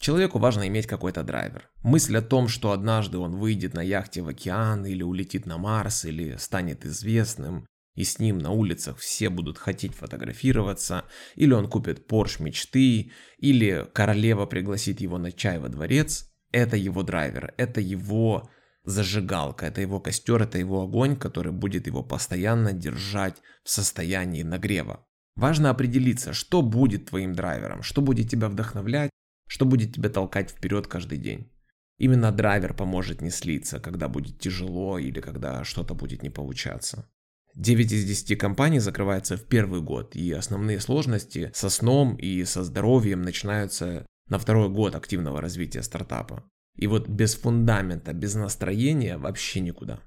Человеку 0.00 0.40
важно 0.40 0.66
иметь 0.66 0.88
какой-то 0.88 1.22
драйвер. 1.22 1.70
Мысль 1.84 2.16
о 2.16 2.22
том, 2.22 2.48
что 2.48 2.72
однажды 2.72 3.18
он 3.18 3.36
выйдет 3.36 3.74
на 3.74 3.82
яхте 3.82 4.22
в 4.22 4.28
океан, 4.28 4.84
или 4.84 5.04
улетит 5.04 5.46
на 5.46 5.56
Марс, 5.56 6.04
или 6.04 6.34
станет 6.34 6.84
известным, 6.84 7.64
и 7.94 8.02
с 8.02 8.18
ним 8.18 8.38
на 8.38 8.50
улицах 8.50 8.98
все 8.98 9.28
будут 9.28 9.56
хотеть 9.56 9.94
фотографироваться, 9.94 11.04
или 11.36 11.52
он 11.52 11.68
купит 11.68 12.10
Porsche 12.10 12.42
мечты, 12.42 13.12
или 13.38 13.86
королева 13.92 14.46
пригласит 14.46 15.00
его 15.00 15.16
на 15.16 15.30
чай 15.30 15.60
во 15.60 15.68
дворец, 15.68 16.29
это 16.52 16.76
его 16.76 17.02
драйвер, 17.02 17.54
это 17.56 17.80
его 17.80 18.48
зажигалка, 18.84 19.66
это 19.66 19.80
его 19.80 20.00
костер, 20.00 20.42
это 20.42 20.58
его 20.58 20.82
огонь, 20.82 21.16
который 21.16 21.52
будет 21.52 21.86
его 21.86 22.02
постоянно 22.02 22.72
держать 22.72 23.36
в 23.62 23.70
состоянии 23.70 24.42
нагрева. 24.42 25.06
Важно 25.36 25.70
определиться, 25.70 26.32
что 26.32 26.62
будет 26.62 27.06
твоим 27.06 27.34
драйвером, 27.34 27.82
что 27.82 28.02
будет 28.02 28.28
тебя 28.30 28.48
вдохновлять, 28.48 29.10
что 29.46 29.64
будет 29.64 29.94
тебя 29.94 30.10
толкать 30.10 30.50
вперед 30.50 30.86
каждый 30.86 31.18
день. 31.18 31.50
Именно 31.98 32.32
драйвер 32.32 32.74
поможет 32.74 33.20
не 33.20 33.30
слиться, 33.30 33.78
когда 33.78 34.08
будет 34.08 34.38
тяжело 34.38 34.98
или 34.98 35.20
когда 35.20 35.64
что-то 35.64 35.94
будет 35.94 36.22
не 36.22 36.30
получаться. 36.30 37.10
9 37.54 37.92
из 37.92 38.04
10 38.04 38.38
компаний 38.38 38.78
закрываются 38.78 39.36
в 39.36 39.44
первый 39.44 39.80
год, 39.80 40.14
и 40.14 40.32
основные 40.32 40.80
сложности 40.80 41.50
со 41.52 41.68
сном 41.68 42.14
и 42.16 42.44
со 42.44 42.62
здоровьем 42.64 43.22
начинаются 43.22 44.06
на 44.30 44.38
второй 44.38 44.68
год 44.70 44.94
активного 44.94 45.40
развития 45.40 45.82
стартапа. 45.82 46.44
И 46.76 46.86
вот 46.86 47.08
без 47.08 47.34
фундамента, 47.34 48.12
без 48.12 48.34
настроения 48.34 49.18
вообще 49.18 49.60
никуда. 49.60 50.00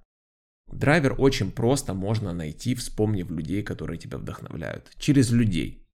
Драйвер 0.72 1.16
очень 1.18 1.52
просто 1.52 1.94
можно 1.94 2.34
найти, 2.34 2.74
вспомнив 2.74 3.30
людей, 3.30 3.62
которые 3.62 4.00
тебя 4.00 4.18
вдохновляют. 4.18 4.90
Через 4.98 5.30
людей. 5.32 5.86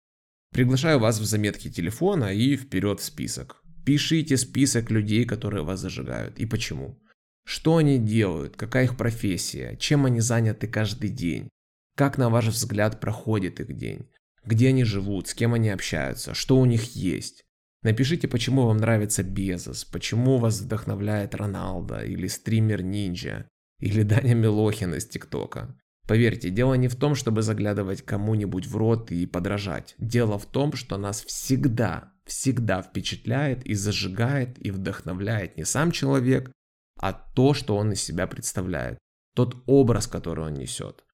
Приглашаю 0.51 0.99
вас 0.99 1.19
в 1.19 1.25
заметки 1.25 1.69
телефона 1.69 2.33
и 2.33 2.55
вперед 2.55 2.99
в 2.99 3.03
список. 3.03 3.61
Пишите 3.85 4.37
список 4.37 4.89
людей, 4.91 5.25
которые 5.25 5.63
вас 5.63 5.79
зажигают 5.79 6.39
и 6.39 6.45
почему. 6.45 6.99
Что 7.45 7.77
они 7.77 7.97
делают, 7.97 8.55
какая 8.55 8.85
их 8.85 8.95
профессия, 8.95 9.75
чем 9.77 10.05
они 10.05 10.19
заняты 10.19 10.67
каждый 10.67 11.09
день, 11.09 11.49
как 11.95 12.17
на 12.17 12.29
ваш 12.29 12.47
взгляд 12.47 12.99
проходит 12.99 13.59
их 13.59 13.75
день, 13.75 14.07
где 14.45 14.69
они 14.69 14.83
живут, 14.83 15.27
с 15.27 15.33
кем 15.33 15.53
они 15.53 15.69
общаются, 15.69 16.33
что 16.33 16.59
у 16.59 16.65
них 16.65 16.95
есть. 16.95 17.43
Напишите, 17.81 18.27
почему 18.27 18.65
вам 18.65 18.77
нравится 18.77 19.23
Безос, 19.23 19.85
почему 19.85 20.37
вас 20.37 20.59
вдохновляет 20.59 21.33
Роналдо 21.33 22.03
или 22.03 22.27
стример 22.27 22.83
Нинджа, 22.83 23.47
или 23.79 24.03
Даня 24.03 24.35
Милохин 24.35 24.95
из 24.95 25.07
ТикТока. 25.07 25.77
Поверьте, 26.05 26.49
дело 26.49 26.73
не 26.73 26.87
в 26.87 26.95
том, 26.95 27.15
чтобы 27.15 27.43
заглядывать 27.43 28.01
кому-нибудь 28.01 28.65
в 28.65 28.75
рот 28.75 29.11
и 29.11 29.25
подражать. 29.25 29.95
Дело 29.99 30.39
в 30.39 30.45
том, 30.47 30.73
что 30.73 30.97
нас 30.97 31.21
всегда, 31.21 32.13
всегда 32.25 32.81
впечатляет 32.81 33.63
и 33.65 33.75
зажигает 33.75 34.57
и 34.57 34.71
вдохновляет 34.71 35.55
не 35.55 35.65
сам 35.65 35.91
человек, 35.91 36.51
а 36.99 37.13
то, 37.13 37.53
что 37.53 37.77
он 37.77 37.93
из 37.93 38.01
себя 38.01 38.27
представляет. 38.27 38.97
Тот 39.35 39.55
образ, 39.67 40.07
который 40.07 40.45
он 40.45 40.55
несет. 40.55 41.05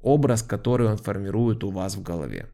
Образ, 0.00 0.42
который 0.42 0.86
он 0.86 0.96
формирует 0.98 1.64
у 1.64 1.70
вас 1.70 1.96
в 1.96 2.02
голове. 2.02 2.53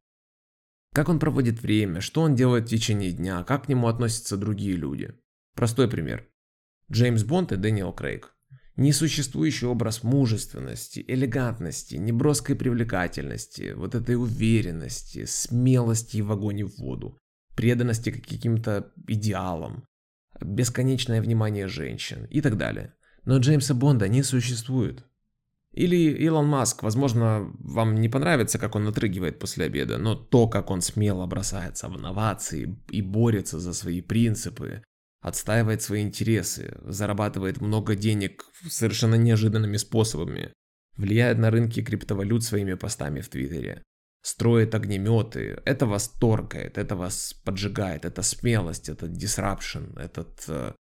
Как 0.93 1.09
он 1.09 1.21
проводит 1.21 1.63
время, 1.63 2.01
что 2.01 2.23
он 2.23 2.35
делает 2.35 2.67
в 2.67 2.71
течение 2.71 3.13
дня, 3.13 3.45
как 3.45 3.67
к 3.67 3.69
нему 3.69 3.87
относятся 3.87 4.37
другие 4.37 4.75
люди. 4.75 5.15
Простой 5.55 5.89
пример. 5.89 6.27
Джеймс 6.91 7.23
Бонд 7.23 7.53
и 7.53 7.57
Дэниел 7.57 7.93
Крейг. 7.93 8.35
Несуществующий 8.77 9.67
образ 9.67 10.03
мужественности, 10.03 11.05
элегантности, 11.07 11.97
неброской 11.97 12.57
привлекательности, 12.57 13.73
вот 13.75 13.95
этой 13.95 14.17
уверенности, 14.17 15.27
смелости 15.27 16.21
в 16.23 16.33
огонь 16.33 16.61
и 16.61 16.65
в 16.65 16.79
воду, 16.79 17.19
преданности 17.55 18.11
к 18.11 18.27
каким-то 18.27 18.93
идеалам, 19.07 19.85
бесконечное 20.41 21.21
внимание 21.21 21.69
женщин 21.69 22.25
и 22.31 22.41
так 22.41 22.57
далее. 22.57 22.95
Но 23.25 23.39
Джеймса 23.39 23.75
Бонда 23.75 24.09
не 24.09 24.23
существует. 24.23 25.05
Или 25.73 25.97
Илон 25.97 26.47
Маск, 26.47 26.83
возможно, 26.83 27.53
вам 27.61 27.95
не 28.00 28.09
понравится, 28.09 28.59
как 28.59 28.75
он 28.75 28.89
отрыгивает 28.89 29.39
после 29.39 29.67
обеда, 29.67 29.99
но 29.99 30.17
то, 30.17 30.49
как 30.49 30.71
он 30.71 30.81
смело 30.81 31.27
бросается 31.27 31.89
в 31.89 31.97
инновации 31.97 32.77
и 32.89 33.03
борется 33.03 33.61
за 33.61 33.73
свои 33.73 34.00
принципы, 34.00 34.83
отстаивает 35.21 35.83
свои 35.83 36.03
интересы, 36.03 36.77
зарабатывает 36.83 37.61
много 37.61 37.95
денег 37.95 38.45
совершенно 38.69 39.15
неожиданными 39.15 39.77
способами, 39.77 40.53
влияет 40.97 41.39
на 41.39 41.50
рынки 41.50 41.83
криптовалют 41.83 42.43
своими 42.43 42.75
постами 42.75 43.21
в 43.21 43.29
Твиттере, 43.29 43.85
строит 44.23 44.75
огнеметы. 44.75 45.62
Это 45.65 45.87
вас 45.87 46.09
торкает, 46.09 46.79
это 46.79 46.97
вас 46.97 47.35
поджигает, 47.45 48.05
это 48.05 48.23
смелость, 48.23 48.89
это 48.89 49.07
disruption, 49.07 49.99
этот 50.00 50.45
э, 50.49 50.73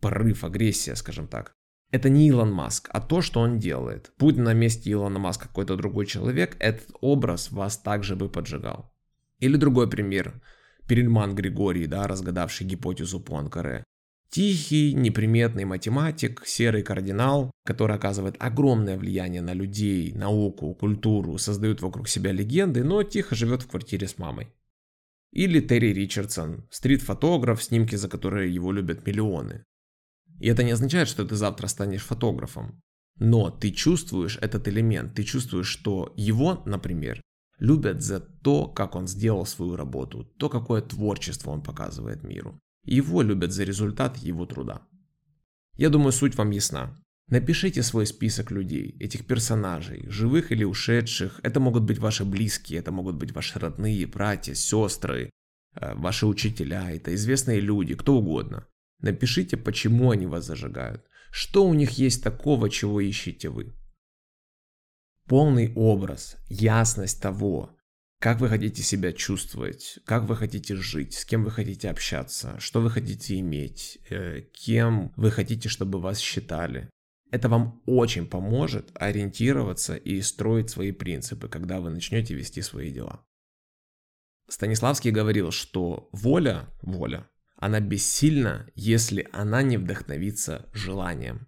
порыв, 0.00 0.44
агрессия, 0.44 0.96
скажем 0.96 1.28
так. 1.28 1.54
Это 1.94 2.08
не 2.08 2.26
Илон 2.26 2.52
Маск, 2.52 2.88
а 2.92 3.00
то, 3.00 3.22
что 3.22 3.38
он 3.38 3.60
делает. 3.60 4.12
Будь 4.18 4.36
на 4.36 4.52
месте 4.52 4.90
Илона 4.90 5.20
Маска 5.20 5.46
какой-то 5.46 5.76
другой 5.76 6.06
человек, 6.06 6.56
этот 6.58 6.88
образ 7.00 7.52
вас 7.52 7.78
также 7.78 8.16
бы 8.16 8.28
поджигал. 8.28 8.92
Или 9.38 9.56
другой 9.56 9.88
пример. 9.88 10.42
Перельман 10.88 11.36
Григорий, 11.36 11.86
да, 11.86 12.08
разгадавший 12.08 12.66
гипотезу 12.66 13.20
Пуанкаре. 13.20 13.84
Тихий, 14.28 14.92
неприметный 14.92 15.66
математик, 15.66 16.42
серый 16.44 16.82
кардинал, 16.82 17.52
который 17.64 17.94
оказывает 17.94 18.34
огромное 18.40 18.98
влияние 18.98 19.42
на 19.42 19.52
людей, 19.52 20.12
науку, 20.14 20.74
культуру, 20.74 21.38
создает 21.38 21.80
вокруг 21.80 22.08
себя 22.08 22.32
легенды, 22.32 22.82
но 22.82 23.04
тихо 23.04 23.36
живет 23.36 23.62
в 23.62 23.68
квартире 23.68 24.08
с 24.08 24.18
мамой. 24.18 24.48
Или 25.30 25.60
Терри 25.60 25.92
Ричардсон, 25.92 26.66
стрит-фотограф, 26.70 27.62
снимки 27.62 27.94
за 27.94 28.08
которые 28.08 28.52
его 28.52 28.72
любят 28.72 29.06
миллионы. 29.06 29.64
И 30.44 30.46
это 30.46 30.62
не 30.62 30.72
означает, 30.72 31.08
что 31.08 31.24
ты 31.24 31.36
завтра 31.36 31.68
станешь 31.68 32.02
фотографом. 32.02 32.82
Но 33.18 33.50
ты 33.50 33.70
чувствуешь 33.70 34.38
этот 34.42 34.68
элемент, 34.68 35.14
ты 35.14 35.24
чувствуешь, 35.24 35.68
что 35.68 36.12
его, 36.16 36.62
например, 36.66 37.22
любят 37.58 38.02
за 38.02 38.20
то, 38.20 38.68
как 38.68 38.94
он 38.94 39.06
сделал 39.06 39.46
свою 39.46 39.76
работу, 39.76 40.24
то, 40.38 40.50
какое 40.50 40.82
творчество 40.82 41.50
он 41.50 41.62
показывает 41.62 42.24
миру. 42.24 42.60
Его 42.84 43.22
любят 43.22 43.52
за 43.52 43.64
результат 43.64 44.18
его 44.18 44.44
труда. 44.44 44.82
Я 45.78 45.88
думаю, 45.88 46.12
суть 46.12 46.36
вам 46.36 46.50
ясна. 46.50 47.00
Напишите 47.30 47.82
свой 47.82 48.06
список 48.06 48.50
людей, 48.50 48.98
этих 49.00 49.26
персонажей, 49.26 50.04
живых 50.10 50.52
или 50.52 50.64
ушедших. 50.64 51.40
Это 51.42 51.58
могут 51.58 51.84
быть 51.84 51.98
ваши 51.98 52.26
близкие, 52.26 52.80
это 52.80 52.92
могут 52.92 53.16
быть 53.16 53.32
ваши 53.32 53.58
родные, 53.58 54.06
братья, 54.06 54.52
сестры, 54.52 55.30
э, 55.74 55.94
ваши 55.94 56.26
учителя, 56.26 56.90
это 56.90 57.14
известные 57.14 57.60
люди, 57.60 57.94
кто 57.94 58.18
угодно. 58.18 58.66
Напишите, 59.04 59.58
почему 59.58 60.12
они 60.12 60.24
вас 60.24 60.46
зажигают. 60.46 61.04
Что 61.30 61.66
у 61.66 61.74
них 61.74 61.90
есть 61.98 62.24
такого, 62.24 62.70
чего 62.70 63.02
ищете 63.02 63.50
вы. 63.50 63.74
Полный 65.26 65.74
образ, 65.74 66.38
ясность 66.48 67.20
того, 67.20 67.76
как 68.18 68.40
вы 68.40 68.48
хотите 68.48 68.82
себя 68.82 69.12
чувствовать, 69.12 69.98
как 70.06 70.24
вы 70.24 70.36
хотите 70.36 70.74
жить, 70.74 71.12
с 71.12 71.26
кем 71.26 71.44
вы 71.44 71.50
хотите 71.50 71.90
общаться, 71.90 72.58
что 72.58 72.80
вы 72.80 72.88
хотите 72.88 73.38
иметь, 73.40 73.98
э, 74.08 74.40
кем 74.54 75.12
вы 75.16 75.30
хотите, 75.30 75.68
чтобы 75.68 76.00
вас 76.00 76.18
считали. 76.18 76.88
Это 77.30 77.50
вам 77.50 77.82
очень 77.84 78.26
поможет 78.26 78.90
ориентироваться 78.94 79.96
и 79.96 80.22
строить 80.22 80.70
свои 80.70 80.92
принципы, 80.92 81.48
когда 81.48 81.78
вы 81.80 81.90
начнете 81.90 82.32
вести 82.32 82.62
свои 82.62 82.90
дела. 82.90 83.22
Станиславский 84.48 85.10
говорил, 85.10 85.50
что 85.50 86.08
воля, 86.12 86.70
воля, 86.80 87.28
она 87.64 87.80
бессильна, 87.80 88.66
если 88.74 89.26
она 89.32 89.62
не 89.62 89.78
вдохновится 89.78 90.68
желанием. 90.74 91.46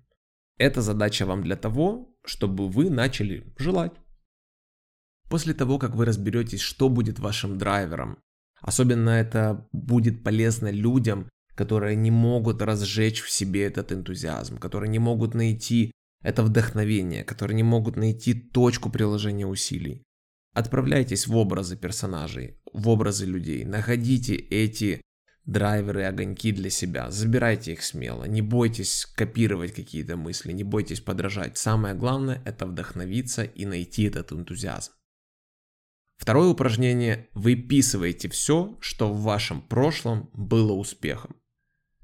Эта 0.56 0.80
задача 0.80 1.26
вам 1.26 1.42
для 1.42 1.56
того, 1.56 2.16
чтобы 2.24 2.68
вы 2.70 2.88
начали 2.88 3.52
желать. 3.58 3.92
После 5.28 5.52
того, 5.52 5.78
как 5.78 5.94
вы 5.94 6.06
разберетесь, 6.06 6.60
что 6.60 6.88
будет 6.88 7.18
вашим 7.18 7.58
драйвером, 7.58 8.18
особенно 8.62 9.10
это 9.10 9.68
будет 9.72 10.24
полезно 10.24 10.70
людям, 10.70 11.28
которые 11.54 11.96
не 11.96 12.10
могут 12.10 12.62
разжечь 12.62 13.20
в 13.20 13.30
себе 13.30 13.64
этот 13.64 13.92
энтузиазм, 13.92 14.56
которые 14.56 14.88
не 14.88 14.98
могут 14.98 15.34
найти 15.34 15.92
это 16.22 16.42
вдохновение, 16.42 17.24
которые 17.24 17.56
не 17.56 17.62
могут 17.62 17.96
найти 17.96 18.32
точку 18.32 18.88
приложения 18.88 19.46
усилий. 19.46 20.02
Отправляйтесь 20.54 21.26
в 21.26 21.36
образы 21.36 21.76
персонажей, 21.76 22.58
в 22.72 22.88
образы 22.88 23.26
людей, 23.26 23.66
находите 23.66 24.34
эти 24.34 25.02
драйверы, 25.46 26.04
огоньки 26.04 26.52
для 26.52 26.70
себя. 26.70 27.10
Забирайте 27.10 27.72
их 27.72 27.82
смело. 27.82 28.24
Не 28.24 28.42
бойтесь 28.42 29.06
копировать 29.06 29.72
какие-то 29.72 30.16
мысли, 30.16 30.52
не 30.52 30.64
бойтесь 30.64 31.00
подражать. 31.00 31.56
Самое 31.56 31.94
главное 31.94 32.42
это 32.44 32.66
вдохновиться 32.66 33.44
и 33.44 33.64
найти 33.64 34.04
этот 34.04 34.32
энтузиазм. 34.32 34.92
Второе 36.16 36.48
упражнение. 36.48 37.28
Выписывайте 37.34 38.28
все, 38.28 38.76
что 38.80 39.12
в 39.12 39.22
вашем 39.22 39.62
прошлом 39.62 40.30
было 40.32 40.72
успехом. 40.72 41.36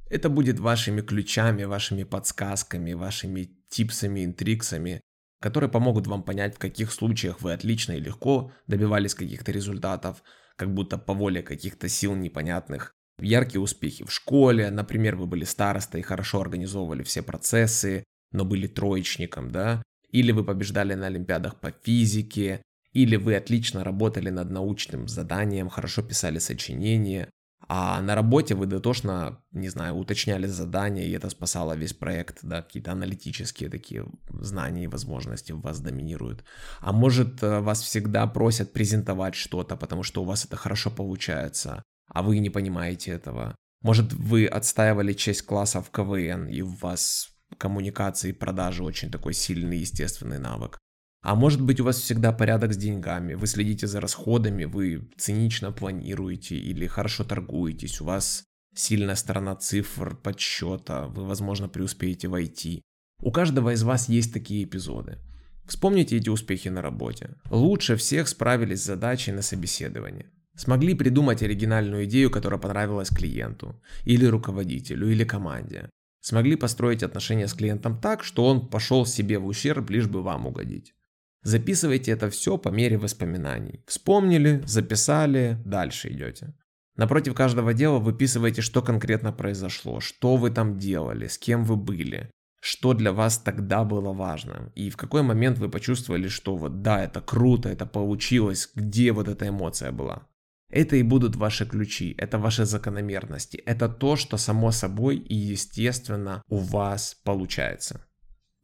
Это 0.09 0.29
будет 0.29 0.61
вашими 0.61 1.01
ключами, 1.01 1.65
вашими 1.65 2.05
подсказками, 2.05 2.93
вашими 2.93 3.57
типсами, 3.71 4.25
интриксами, 4.25 5.01
которые 5.41 5.71
помогут 5.71 6.07
вам 6.07 6.23
понять, 6.23 6.55
в 6.55 6.59
каких 6.59 6.93
случаях 6.93 7.41
вы 7.41 7.55
отлично 7.55 7.93
и 7.93 8.01
легко 8.01 8.53
добивались 8.67 9.15
каких-то 9.15 9.51
результатов, 9.51 10.23
как 10.57 10.73
будто 10.75 10.99
по 10.99 11.15
воле 11.15 11.43
каких-то 11.43 11.89
сил 11.89 12.15
непонятных, 12.15 12.95
яркие 13.21 13.61
успехи 13.61 14.05
в 14.05 14.13
школе, 14.13 14.71
например, 14.71 15.17
вы 15.17 15.27
были 15.27 15.45
старостой 15.45 16.03
хорошо 16.03 16.41
организовывали 16.41 17.03
все 17.03 17.23
процессы, 17.23 18.05
но 18.33 18.45
были 18.45 18.67
троечником, 18.67 19.51
да, 19.51 19.83
или 20.11 20.33
вы 20.33 20.45
побеждали 20.45 20.95
на 20.95 21.07
олимпиадах 21.07 21.61
по 21.61 21.71
физике, 21.71 22.63
или 22.93 23.17
вы 23.17 23.37
отлично 23.37 23.85
работали 23.85 24.31
над 24.31 24.51
научным 24.51 25.09
заданием, 25.09 25.69
хорошо 25.69 26.03
писали 26.03 26.39
сочинения, 26.39 27.31
а 27.69 28.03
на 28.03 28.15
работе 28.15 28.55
вы 28.55 28.67
дотошно, 28.67 29.41
не 29.53 29.69
знаю, 29.69 29.95
уточняли 29.95 30.47
задания, 30.47 31.05
и 31.05 31.13
это 31.13 31.31
спасало 31.31 31.75
весь 31.75 31.95
проект, 31.95 32.41
да, 32.43 32.61
какие-то 32.61 32.93
аналитические 32.93 33.71
такие 33.71 34.05
знания 34.29 34.85
и 34.85 34.89
возможности 34.89 35.53
в 35.53 35.61
вас 35.61 35.81
доминируют. 35.81 36.45
А 36.81 36.93
может, 36.93 37.43
э, 37.43 37.61
вас 37.61 37.81
всегда 37.81 38.27
просят 38.27 38.73
презентовать 38.73 39.35
что-то, 39.35 39.77
потому 39.77 40.03
что 40.03 40.23
у 40.23 40.25
вас 40.25 40.45
это 40.45 40.57
хорошо 40.57 40.91
получается 40.91 41.83
а 42.13 42.23
вы 42.23 42.39
не 42.39 42.51
понимаете 42.51 43.13
этого. 43.13 43.57
Может, 43.83 44.13
вы 44.13 44.47
отстаивали 44.47 45.13
честь 45.13 45.43
класса 45.43 45.83
в 45.83 45.91
КВН, 45.91 46.47
и 46.47 46.61
у 46.61 46.69
вас 46.69 47.31
коммуникации 47.59 48.31
и 48.31 48.35
продажи 48.35 48.85
очень 48.85 49.11
такой 49.11 49.35
сильный 49.35 49.79
естественный 49.79 50.39
навык. 50.39 50.79
А 51.23 51.35
может 51.35 51.61
быть 51.61 51.81
у 51.81 51.85
вас 51.85 51.99
всегда 51.99 52.33
порядок 52.33 52.73
с 52.73 52.77
деньгами, 52.77 53.35
вы 53.35 53.47
следите 53.47 53.87
за 53.87 54.01
расходами, 54.01 54.65
вы 54.65 55.09
цинично 55.17 55.71
планируете 55.71 56.57
или 56.57 56.87
хорошо 56.87 57.23
торгуетесь, 57.23 58.01
у 58.01 58.05
вас 58.05 58.45
сильная 58.75 59.15
сторона 59.15 59.55
цифр, 59.55 60.17
подсчета, 60.17 61.07
вы, 61.07 61.25
возможно, 61.25 61.69
преуспеете 61.69 62.29
в 62.29 62.35
IT. 62.35 62.81
У 63.21 63.31
каждого 63.31 63.73
из 63.73 63.85
вас 63.85 64.09
есть 64.09 64.33
такие 64.33 64.65
эпизоды. 64.65 65.19
Вспомните 65.65 66.17
эти 66.17 66.29
успехи 66.29 66.69
на 66.69 66.83
работе. 66.83 67.37
Лучше 67.51 67.95
всех 67.97 68.27
справились 68.27 68.83
с 68.83 68.87
задачей 68.87 69.31
на 69.31 69.43
собеседовании. 69.43 70.27
Смогли 70.57 70.95
придумать 70.95 71.43
оригинальную 71.43 72.05
идею, 72.05 72.31
которая 72.31 72.61
понравилась 72.61 73.09
клиенту, 73.09 73.81
или 74.05 74.27
руководителю, 74.27 75.11
или 75.11 75.25
команде. 75.25 75.89
Смогли 76.21 76.57
построить 76.57 77.03
отношения 77.03 77.49
с 77.49 77.55
клиентом 77.55 78.01
так, 78.01 78.23
что 78.23 78.45
он 78.45 78.69
пошел 78.69 79.07
себе 79.07 79.39
в 79.39 79.47
ущерб, 79.47 79.91
лишь 79.91 80.07
бы 80.07 80.23
вам 80.23 80.47
угодить. 80.47 80.95
Записывайте 81.43 82.13
это 82.13 82.31
все 82.31 82.59
по 82.59 82.69
мере 82.69 82.99
воспоминаний. 82.99 83.83
Вспомнили, 83.87 84.63
записали, 84.65 85.59
дальше 85.65 86.13
идете. 86.13 86.55
Напротив 86.97 87.35
каждого 87.35 87.73
дела 87.75 87.99
выписывайте, 87.99 88.63
что 88.63 88.83
конкретно 88.83 89.33
произошло, 89.33 90.01
что 90.01 90.37
вы 90.37 90.51
там 90.51 90.79
делали, 90.79 91.27
с 91.27 91.39
кем 91.39 91.65
вы 91.65 91.77
были, 91.77 92.31
что 92.61 92.93
для 92.93 93.13
вас 93.13 93.39
тогда 93.39 93.83
было 93.83 94.13
важно, 94.13 94.71
и 94.77 94.91
в 94.91 94.97
какой 94.97 95.23
момент 95.23 95.59
вы 95.59 95.69
почувствовали, 95.69 96.29
что 96.29 96.55
вот 96.55 96.83
да, 96.83 97.03
это 97.03 97.21
круто, 97.21 97.71
это 97.71 97.87
получилось, 97.87 98.71
где 98.77 99.11
вот 99.11 99.27
эта 99.27 99.49
эмоция 99.49 99.91
была. 99.91 100.29
Это 100.73 100.97
и 100.97 101.03
будут 101.03 101.37
ваши 101.37 101.67
ключи, 101.67 102.15
это 102.17 102.39
ваши 102.39 102.65
закономерности, 102.65 103.59
это 103.59 103.91
то, 103.91 104.17
что 104.17 104.39
само 104.39 104.73
собой 104.73 105.19
и 105.19 105.35
естественно 105.35 106.43
у 106.49 106.57
вас 106.57 107.15
получается. 107.25 108.03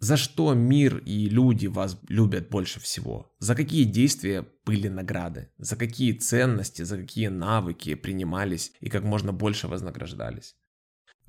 За 0.00 0.16
что 0.16 0.54
мир 0.54 0.98
и 0.98 1.28
люди 1.28 1.66
вас 1.66 2.00
любят 2.08 2.48
больше 2.48 2.80
всего? 2.80 3.34
За 3.40 3.54
какие 3.54 3.84
действия 3.84 4.46
были 4.64 4.88
награды? 4.88 5.50
За 5.58 5.76
какие 5.76 6.12
ценности, 6.12 6.82
за 6.82 6.96
какие 6.96 7.28
навыки 7.28 7.94
принимались 7.94 8.72
и 8.80 8.88
как 8.88 9.02
можно 9.02 9.32
больше 9.32 9.68
вознаграждались? 9.68 10.54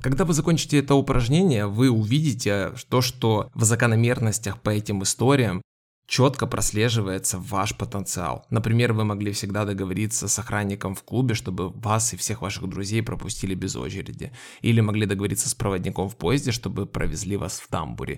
Когда 0.01 0.23
вы 0.23 0.33
закончите 0.33 0.79
это 0.79 0.95
упражнение, 0.95 1.67
вы 1.67 1.89
увидите 1.89 2.71
то, 2.89 3.01
что 3.01 3.51
в 3.53 3.65
закономерностях 3.65 4.61
по 4.61 4.69
этим 4.69 5.03
историям 5.03 5.61
четко 6.09 6.47
прослеживается 6.47 7.37
ваш 7.37 7.77
потенциал. 7.77 8.45
Например, 8.49 8.93
вы 8.93 9.05
могли 9.05 9.31
всегда 9.31 9.63
договориться 9.63 10.27
с 10.27 10.39
охранником 10.39 10.95
в 10.95 11.03
клубе, 11.03 11.35
чтобы 11.35 11.69
вас 11.69 12.13
и 12.13 12.17
всех 12.17 12.41
ваших 12.41 12.67
друзей 12.67 13.03
пропустили 13.03 13.53
без 13.53 13.75
очереди. 13.75 14.31
Или 14.61 14.81
могли 14.81 15.05
договориться 15.05 15.47
с 15.47 15.53
проводником 15.53 16.09
в 16.09 16.17
поезде, 16.17 16.51
чтобы 16.51 16.87
провезли 16.87 17.37
вас 17.37 17.59
в 17.59 17.67
тамбуре. 17.67 18.17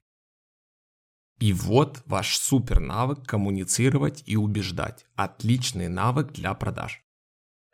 И 1.40 1.52
вот 1.52 2.02
ваш 2.06 2.38
супер 2.38 2.80
навык 2.80 3.26
коммуницировать 3.26 4.24
и 4.26 4.38
убеждать. 4.38 5.06
Отличный 5.16 5.90
навык 5.90 6.32
для 6.32 6.54
продаж. 6.54 7.04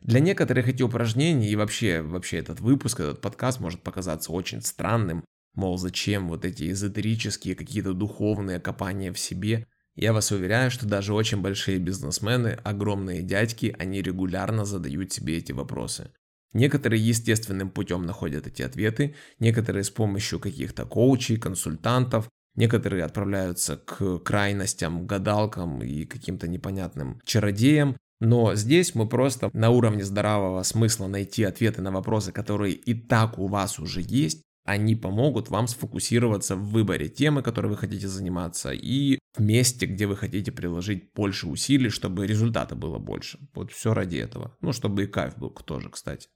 Для 0.01 0.19
некоторых 0.19 0.67
эти 0.67 0.82
упражнения 0.82 1.49
и 1.49 1.56
вообще, 1.56 2.01
вообще 2.01 2.38
этот 2.38 2.60
выпуск, 2.60 3.01
этот 3.01 3.21
подкаст 3.21 3.60
может 3.60 3.84
показаться 3.84 4.32
очень 4.32 4.62
странным. 4.63 5.23
Мол, 5.53 5.77
зачем 5.77 6.27
вот 6.27 6.43
эти 6.43 6.71
эзотерические 6.71 7.56
какие-то 7.56 7.93
духовные 7.93 8.60
копания 8.60 9.13
в 9.13 9.19
себе– 9.19 9.67
я 9.98 10.14
вас 10.14 10.32
уверяю, 10.32 10.70
что 10.70 10.88
даже 10.88 11.14
очень 11.14 11.42
большие 11.42 11.80
бизнесмены, 11.80 12.60
огромные 12.64 13.24
дядьки, 13.24 13.76
они 13.80 14.02
регулярно 14.02 14.64
задают 14.64 15.12
себе 15.12 15.38
эти 15.38 15.52
вопросы. 15.52 16.12
Некоторые 16.54 17.06
естественным 17.06 17.72
путем 17.72 18.04
находят 18.04 18.46
эти 18.48 18.62
ответы, 18.62 19.16
некоторые 19.40 19.84
с 19.84 19.90
помощью 19.90 20.40
каких-то 20.40 20.86
коучей, 20.86 21.38
консультантов, 21.38 22.30
некоторые 22.56 23.04
отправляются 23.04 23.78
к 23.78 24.20
крайностям, 24.20 25.08
гадалкам 25.08 25.82
и 25.82 26.06
каким-то 26.06 26.48
непонятным 26.48 27.20
чародеям. 27.26 27.98
Но 28.20 28.56
здесь 28.56 28.96
мы 28.96 29.08
просто 29.08 29.50
на 29.54 29.72
уровне 29.72 30.04
здравого 30.04 30.64
смысла 30.64 31.08
найти 31.08 31.44
ответы 31.44 31.82
на 31.82 31.92
вопросы, 31.92 32.32
которые 32.32 32.74
и 32.74 32.94
так 32.94 33.38
у 33.40 33.48
вас 33.48 33.80
уже 33.80 34.02
есть, 34.02 34.42
они 34.67 34.95
помогут 34.95 35.49
вам 35.49 35.67
сфокусироваться 35.67 36.58
в 36.58 36.71
выборе 36.71 37.08
темы, 37.08 37.41
которой 37.41 37.67
вы 37.67 37.77
хотите 37.77 38.10
заниматься, 38.10 38.71
и 38.73 39.17
в 39.38 39.41
месте, 39.41 39.86
где 39.86 40.06
вы 40.06 40.17
хотите 40.17 40.51
приложить 40.51 41.13
больше 41.15 41.47
усилий, 41.47 41.89
чтобы 41.89 42.27
результата 42.27 42.75
было 42.75 42.99
больше. 42.99 43.39
Вот 43.56 43.71
все 43.71 43.93
ради 43.93 44.17
этого. 44.17 44.58
Ну, 44.60 44.73
чтобы 44.73 45.03
и 45.03 45.08
кайф 45.08 45.38
был 45.38 45.51
тоже, 45.51 45.89
кстати. 45.89 46.27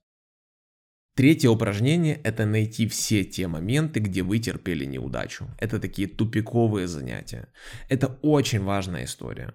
Третье 1.14 1.50
упражнение– 1.50 2.22
это 2.24 2.46
найти 2.46 2.88
все 2.88 3.26
те 3.26 3.48
моменты, 3.48 4.00
где 4.00 4.24
вы 4.24 4.40
терпели 4.40 4.86
неудачу. 4.86 5.48
Это 5.60 5.78
такие 5.78 6.08
тупиковые 6.08 6.88
занятия. 6.88 7.50
Это 7.90 8.18
очень 8.22 8.64
важная 8.64 9.04
история. 9.04 9.54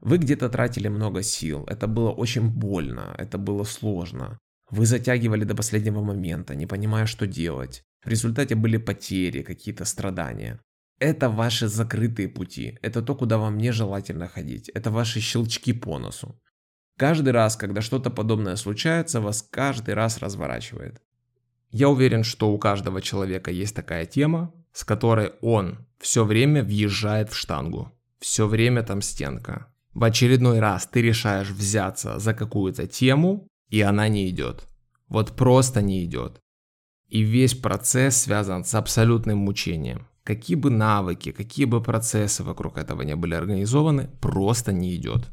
Вы 0.00 0.18
где-то 0.18 0.48
тратили 0.48 0.88
много 0.88 1.22
сил, 1.22 1.64
это 1.68 1.86
было 1.86 2.10
очень 2.10 2.50
больно, 2.50 3.14
это 3.18 3.38
было 3.38 3.62
сложно. 3.62 4.38
Вы 4.70 4.84
затягивали 4.84 5.44
до 5.44 5.54
последнего 5.54 6.02
момента, 6.02 6.56
не 6.56 6.66
понимая, 6.66 7.06
что 7.06 7.28
делать. 7.28 7.84
В 8.06 8.08
результате 8.08 8.54
были 8.54 8.76
потери, 8.76 9.42
какие-то 9.42 9.84
страдания. 9.84 10.60
Это 11.00 11.28
ваши 11.28 11.66
закрытые 11.66 12.28
пути, 12.28 12.78
это 12.80 13.02
то, 13.02 13.16
куда 13.16 13.36
вам 13.36 13.58
нежелательно 13.58 14.28
ходить, 14.28 14.68
это 14.68 14.90
ваши 14.92 15.20
щелчки 15.20 15.72
по 15.72 15.98
носу. 15.98 16.40
Каждый 16.96 17.32
раз, 17.32 17.56
когда 17.56 17.82
что-то 17.82 18.10
подобное 18.10 18.56
случается, 18.56 19.20
вас 19.20 19.42
каждый 19.42 19.94
раз 19.94 20.18
разворачивает. 20.18 21.02
Я 21.70 21.88
уверен, 21.88 22.22
что 22.22 22.52
у 22.52 22.58
каждого 22.58 23.02
человека 23.02 23.50
есть 23.50 23.74
такая 23.74 24.06
тема, 24.06 24.54
с 24.72 24.84
которой 24.84 25.32
он 25.42 25.84
все 25.98 26.24
время 26.24 26.62
въезжает 26.62 27.30
в 27.30 27.36
штангу. 27.36 27.92
Все 28.20 28.46
время 28.46 28.82
там 28.82 29.02
стенка. 29.02 29.66
В 29.94 30.04
очередной 30.04 30.60
раз 30.60 30.86
ты 30.86 31.02
решаешь 31.02 31.50
взяться 31.50 32.20
за 32.20 32.34
какую-то 32.34 32.86
тему, 32.86 33.48
и 33.68 33.80
она 33.80 34.08
не 34.08 34.30
идет. 34.30 34.68
Вот 35.08 35.36
просто 35.36 35.82
не 35.82 36.04
идет. 36.04 36.40
И 37.08 37.20
весь 37.20 37.54
процесс 37.54 38.16
связан 38.16 38.64
с 38.64 38.74
абсолютным 38.74 39.38
мучением. 39.38 40.08
Какие 40.24 40.56
бы 40.56 40.70
навыки, 40.70 41.30
какие 41.30 41.66
бы 41.66 41.80
процессы 41.80 42.42
вокруг 42.42 42.78
этого 42.78 43.02
не 43.02 43.14
были 43.14 43.34
организованы, 43.34 44.10
просто 44.20 44.72
не 44.72 44.96
идет. 44.96 45.30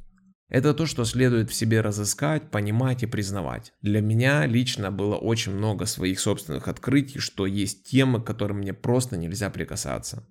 Это 0.49 0.75
то, 0.75 0.85
что 0.85 1.03
следует 1.03 1.49
в 1.49 1.55
себе 1.55 1.81
разыскать, 1.81 2.51
понимать 2.51 3.01
и 3.01 3.07
признавать. 3.07 3.73
Для 3.81 4.01
меня 4.01 4.45
лично 4.45 4.91
было 4.91 5.15
очень 5.15 5.53
много 5.53 5.87
своих 5.87 6.19
собственных 6.19 6.67
открытий, 6.67 7.17
что 7.17 7.47
есть 7.47 7.89
темы, 7.89 8.21
к 8.21 8.27
которым 8.27 8.57
мне 8.57 8.71
просто 8.71 9.17
нельзя 9.17 9.49
прикасаться. 9.49 10.27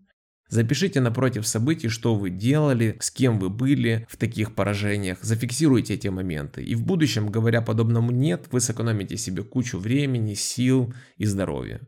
Запишите 0.53 1.01
напротив 1.01 1.47
событий, 1.47 1.89
что 1.89 2.15
вы 2.15 2.29
делали, 2.29 2.99
с 3.01 3.11
кем 3.11 3.39
вы 3.39 3.49
были 3.49 4.07
в 4.11 4.19
таких 4.19 4.55
поражениях, 4.55 5.17
зафиксируйте 5.23 5.95
эти 5.95 6.09
моменты. 6.09 6.63
И 6.63 6.75
в 6.75 6.85
будущем, 6.85 7.31
говоря 7.31 7.63
подобному 7.63 8.11
«нет», 8.11 8.49
вы 8.51 8.61
сэкономите 8.61 9.17
себе 9.17 9.45
кучу 9.45 9.79
времени, 9.79 10.35
сил 10.35 10.93
и 11.17 11.25
здоровья. 11.25 11.81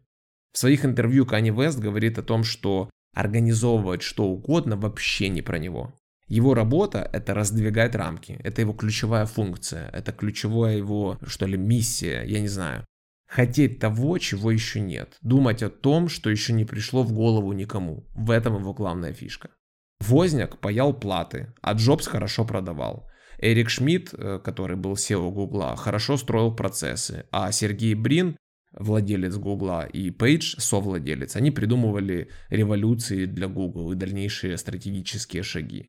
В 0.53 0.59
своих 0.59 0.87
интервью 0.87 1.27
Кани 1.27 1.51
Вест 1.51 1.79
говорит 1.79 2.17
о 2.19 2.23
том, 2.23 2.43
что 2.43 2.89
организовывать 3.13 4.01
что 4.01 4.25
угодно 4.25 4.79
вообще 4.79 5.29
не 5.29 5.43
про 5.43 5.59
него. 5.59 6.01
Его 6.27 6.55
работа– 6.55 7.07
это 7.13 7.35
раздвигать 7.35 7.95
рамки, 7.95 8.41
это 8.43 8.63
его 8.63 8.73
ключевая 8.73 9.27
функция, 9.27 9.91
это 9.91 10.11
ключевая 10.11 10.79
его, 10.79 11.19
что 11.27 11.45
ли, 11.45 11.59
миссия, 11.59 12.23
я 12.23 12.41
не 12.41 12.49
знаю. 12.49 12.87
Хотеть 13.35 13.81
того, 13.81 14.19
чего 14.19 14.53
еще 14.53 14.79
нет. 14.79 15.17
Думать 15.21 15.65
о 15.65 15.69
том, 15.69 16.09
что 16.09 16.31
еще 16.31 16.53
не 16.53 16.65
пришло 16.65 17.03
в 17.03 17.13
голову 17.13 17.53
никому. 17.53 18.07
В 18.15 18.31
этом 18.31 18.61
его 18.61 18.73
главная 18.73 19.13
фишка. 19.13 19.51
Возняк 19.99 20.61
паял 20.61 20.95
платы, 20.95 21.53
а 21.61 21.73
Джобс 21.73 22.07
хорошо 22.07 22.45
продавал. 22.45 23.11
Эрик 23.39 23.71
Шмидт, 23.71 24.15
э, 24.15 24.39
который 24.39 24.77
был 24.77 24.93
SEO 24.93 25.33
Гугла, 25.33 25.75
хорошо 25.75 26.17
строил 26.17 26.55
процессы, 26.55 27.27
а 27.33 27.51
Сергей 27.51 27.95
Брин, 27.95 28.37
владелец 28.73 29.35
Гугла, 29.35 29.85
и 29.85 30.13
Пейдж, 30.13 30.55
совладелец, 30.59 31.35
они 31.35 31.51
придумывали 31.51 32.31
революции 32.51 33.25
для 33.27 33.49
Google 33.49 33.91
и 33.91 33.97
дальнейшие 33.97 34.57
стратегические 34.59 35.43
шаги. 35.43 35.89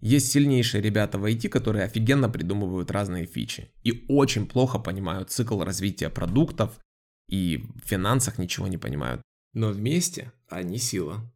Есть 0.00 0.30
сильнейшие 0.30 0.82
ребята 0.82 1.18
в 1.18 1.24
IT, 1.24 1.48
которые 1.48 1.84
офигенно 1.84 2.30
придумывают 2.30 2.90
разные 2.90 3.26
фичи 3.26 3.70
и 3.82 4.04
очень 4.08 4.46
плохо 4.46 4.78
понимают 4.78 5.30
цикл 5.30 5.62
развития 5.62 6.08
продуктов 6.08 6.80
и 7.28 7.58
в 7.76 7.86
финансах 7.86 8.38
ничего 8.38 8.66
не 8.66 8.78
понимают. 8.78 9.20
Но 9.52 9.70
вместе 9.70 10.32
они 10.48 10.78
сила. 10.78 11.30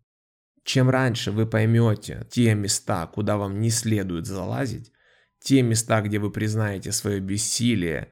Чем 0.65 0.89
раньше 0.89 1.31
вы 1.31 1.47
поймете 1.47 2.27
те 2.31 2.55
места, 2.55 3.07
куда 3.07 3.37
вам 3.37 3.61
не 3.61 3.69
следует 3.69 4.27
залазить, 4.27 4.93
те 5.41 5.61
места, 5.61 6.01
где 6.01 6.19
вы 6.19 6.31
признаете 6.31 6.91
свое 6.91 7.21
бессилие 7.21 8.11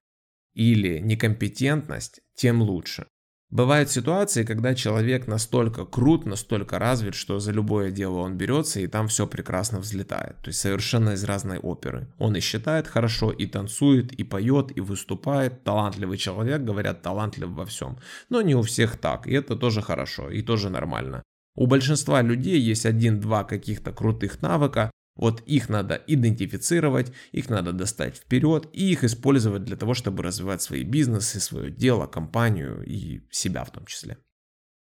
или 0.53 0.99
некомпетентность, 0.99 2.21
тем 2.35 2.61
лучше. 2.61 3.07
Бывают 3.53 3.91
ситуации, 3.91 4.45
когда 4.45 4.75
человек 4.75 5.27
настолько 5.27 5.85
крут, 5.85 6.25
настолько 6.25 6.79
развит, 6.79 7.15
что 7.15 7.39
за 7.39 7.53
любое 7.53 7.91
дело 7.91 8.21
он 8.21 8.39
берется 8.39 8.81
и 8.81 8.87
там 8.87 9.09
все 9.09 9.27
прекрасно 9.27 9.79
взлетает. 9.79 10.37
То 10.39 10.49
есть 10.49 10.61
совершенно 10.61 11.11
из 11.11 11.23
разной 11.25 11.59
оперы. 11.59 12.09
Он 12.19 12.35
и 12.35 12.41
считает 12.41 12.89
хорошо, 12.89 13.31
и 13.31 13.45
танцует, 13.45 14.11
и 14.15 14.25
поет, 14.25 14.75
и 14.75 14.81
выступает. 14.81 15.65
Талантливый 15.65 16.17
человек, 16.17 16.63
говорят, 16.63 17.03
талантлив 17.03 17.51
во 17.51 17.67
всем. 17.67 17.99
Но 18.31 18.41
не 18.41 18.55
у 18.55 18.63
всех 18.63 18.97
так, 18.97 19.27
и 19.27 19.35
это 19.35 19.55
тоже 19.55 19.83
хорошо, 19.83 20.31
и 20.31 20.41
тоже 20.41 20.71
нормально. 20.71 21.23
У 21.55 21.67
большинства 21.67 22.23
людей 22.23 22.59
есть 22.59 22.87
один-два 22.87 23.45
каких-то 23.45 23.93
крутых 23.93 24.41
навыка, 24.41 24.91
вот 25.17 25.43
их 25.43 25.69
надо 25.69 26.03
идентифицировать, 26.07 27.13
их 27.33 27.51
надо 27.51 27.73
достать 27.73 28.17
вперед 28.17 28.69
и 28.73 28.93
их 28.93 29.05
использовать 29.05 29.65
для 29.65 29.77
того, 29.77 29.95
чтобы 29.95 30.23
развивать 30.23 30.63
свои 30.63 30.85
бизнесы, 30.85 31.41
свое 31.41 31.71
дело, 31.71 32.07
компанию 32.07 32.83
и 32.85 33.23
себя 33.31 33.65
в 33.65 33.71
том 33.71 33.85
числе. 33.87 34.19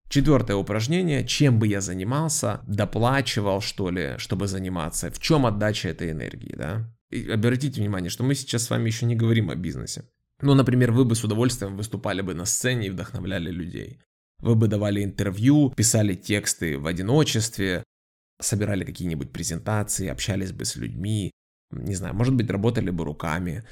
Четвертое 0.10 0.56
упражнение. 0.56 1.26
Чем 1.26 1.60
бы 1.60 1.68
я 1.68 1.82
занимался, 1.82 2.62
доплачивал 2.68 3.62
что 3.62 3.92
ли, 3.92 4.15
чтобы 4.18 4.48
заниматься, 4.48 5.12
в 5.12 5.20
чем 5.20 5.46
отдача 5.46 5.89
этой 5.89 6.12
энергии, 6.12 6.56
да? 6.56 6.92
И 7.12 7.30
обратите 7.30 7.80
внимание, 7.82 8.10
что 8.10 8.24
мы 8.24 8.36
сейчас 8.36 8.63
с 8.63 8.70
вами 8.70 8.88
еще 8.88 9.06
не 9.06 9.15
говорим 9.15 9.50
о 9.50 9.56
бизнесе. 9.56 10.04
Ну, 10.42 10.54
например, 10.54 10.92
вы 10.92 11.06
бы 11.06 11.15
с 11.15 11.24
удовольствием 11.24 11.76
выступали 11.76 12.22
бы 12.22 12.34
на 12.34 12.46
сцене 12.46 12.88
и 12.88 12.89
вдохновляли 12.89 13.52
людей. 13.52 14.00
Вы 14.39 14.56
бы 14.56 14.68
давали 14.68 15.04
интервью, 15.04 15.72
писали 15.76 16.15
тексты 16.15 16.80
в 16.80 16.88
одиночестве, 16.88 17.84
собирали 18.39 18.84
какие-нибудь 18.84 19.32
презентации, 19.32 20.08
общались 20.08 20.52
бы 20.52 20.65
с 20.65 20.75
людьми, 20.75 21.32
не 21.71 21.95
знаю, 21.95 22.15
может 22.15 22.34
быть, 22.36 22.49
работали 22.49 22.89
бы 22.89 23.04
руками, 23.06 23.63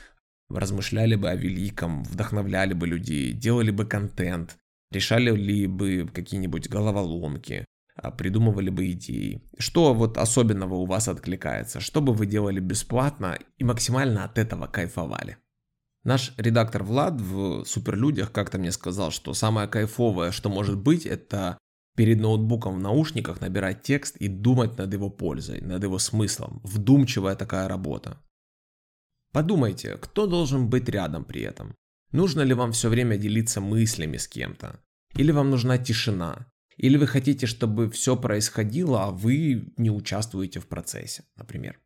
размышляли 0.49 1.15
бы 1.15 1.29
о 1.29 1.35
великом, 1.35 2.03
вдохновляли 2.03 2.73
бы 2.73 2.87
людей, 2.87 3.33
делали 3.33 3.71
бы 3.71 3.85
контент, 3.85 4.57
решали 4.91 5.35
ли 5.35 5.67
бы 5.67 6.09
какие-нибудь 6.13 6.69
головоломки, 6.69 7.65
а, 7.95 8.11
придумывали 8.11 8.69
бы 8.69 8.91
идеи. 8.91 9.41
Что 9.57 9.93
вот 9.93 10.17
особенного 10.17 10.75
у 10.75 10.85
вас 10.85 11.07
откликается? 11.07 11.79
Что 11.79 12.01
бы 12.01 12.13
вы 12.13 12.27
делали 12.27 12.59
бесплатно 12.59 13.39
и 13.57 13.63
максимально 13.63 14.23
от 14.23 14.37
этого 14.37 14.67
кайфовали? 14.67 15.37
Наш 16.03 16.33
редактор 16.37 16.83
Влад 16.83 17.19
в 17.19 17.65
Суперлюдях 17.65 18.31
как-то 18.31 18.59
мне 18.59 18.71
сказал, 18.71 19.11
что 19.11 19.33
самое 19.33 19.67
кайфовое, 19.67 20.31
что 20.31 20.49
может 20.49 20.77
быть, 20.77 21.05
это 21.05 21.57
перед 21.97 22.19
ноутбуком 22.19 22.75
в 22.75 22.81
наушниках 22.81 23.41
набирать 23.41 23.81
текст 23.81 24.17
и 24.17 24.27
думать 24.27 24.77
над 24.77 24.93
его 24.93 25.09
пользой, 25.09 25.61
над 25.61 25.83
его 25.83 25.97
смыслом. 25.97 26.61
Вдумчивая 26.63 27.35
такая 27.35 27.67
работа. 27.67 28.17
Подумайте, 29.33 29.97
кто 29.97 30.27
должен 30.27 30.69
быть 30.69 30.87
рядом 30.89 31.25
при 31.25 31.41
этом? 31.41 31.75
Нужно 32.11 32.41
ли 32.41 32.53
вам 32.53 32.71
все 32.71 32.89
время 32.89 33.17
делиться 33.17 33.61
мыслями 33.61 34.17
с 34.17 34.27
кем-то? 34.27 34.79
Или 35.15 35.31
вам 35.31 35.49
нужна 35.49 35.79
тишина? 35.79 36.45
Или 36.77 36.97
вы 36.97 37.07
хотите, 37.07 37.47
чтобы 37.47 37.89
все 37.89 38.15
происходило, 38.15 39.05
а 39.05 39.09
вы 39.09 39.73
не 39.77 39.89
участвуете 39.89 40.59
в 40.59 40.67
процессе, 40.67 41.23
например? 41.35 41.79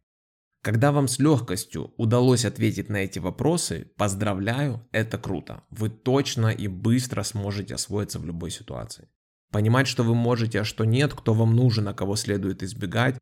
Когда 0.62 0.91
вам 0.91 1.08
с 1.08 1.19
легкостью 1.19 1.93
удалось 1.97 2.43
ответить 2.43 2.89
на 2.89 2.97
эти 2.97 3.19
вопросы, 3.19 3.91
поздравляю, 3.97 4.86
это 4.91 5.17
круто. 5.17 5.63
Вы 5.69 5.89
точно 5.89 6.50
и 6.50 6.67
быстро 6.67 7.24
сможете 7.24 7.76
освоиться 7.76 8.19
в 8.19 8.26
любой 8.26 8.52
ситуации. 8.52 9.08
Понимать, 9.52 9.88
что 9.88 10.04
вы 10.04 10.16
можете, 10.16 10.62
а 10.62 10.64
что 10.64 10.86
нет, 10.86 11.14
кто 11.14 11.34
вам 11.34 11.56
нужен, 11.56 11.88
а 11.88 11.94
кого 11.94 12.16
следует 12.16 12.64
избегать. 12.64 13.18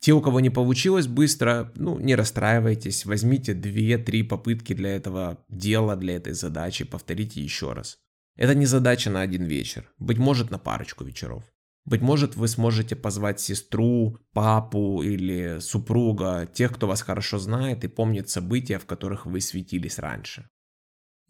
Те, 0.00 0.12
у 0.12 0.20
кого 0.20 0.40
не 0.40 0.50
получилось 0.50 1.06
быстро, 1.06 1.72
ну, 1.74 1.98
не 1.98 2.14
расстраивайтесь, 2.14 3.06
возьмите 3.06 3.52
2-3 3.52 4.24
попытки 4.24 4.72
для 4.72 4.96
этого 4.96 5.44
дела, 5.48 5.96
для 5.96 6.16
этой 6.16 6.32
задачи, 6.32 6.84
повторите 6.84 7.42
еще 7.42 7.72
раз. 7.72 7.98
Это 8.36 8.54
не 8.54 8.66
задача 8.66 9.10
на 9.10 9.20
один 9.20 9.44
вечер, 9.44 9.90
быть 9.98 10.18
может 10.18 10.50
на 10.50 10.58
парочку 10.58 11.04
вечеров. 11.04 11.44
Быть 11.86 12.02
может, 12.02 12.34
вы 12.34 12.48
сможете 12.48 12.96
позвать 12.96 13.40
сестру, 13.40 14.18
папу 14.32 15.02
или 15.02 15.58
супруга, 15.60 16.48
тех, 16.52 16.74
кто 16.74 16.88
вас 16.88 17.02
хорошо 17.02 17.38
знает 17.38 17.84
и 17.84 17.88
помнит 17.88 18.28
события, 18.28 18.78
в 18.78 18.86
которых 18.86 19.24
вы 19.24 19.40
светились 19.40 19.98
раньше. 19.98 20.48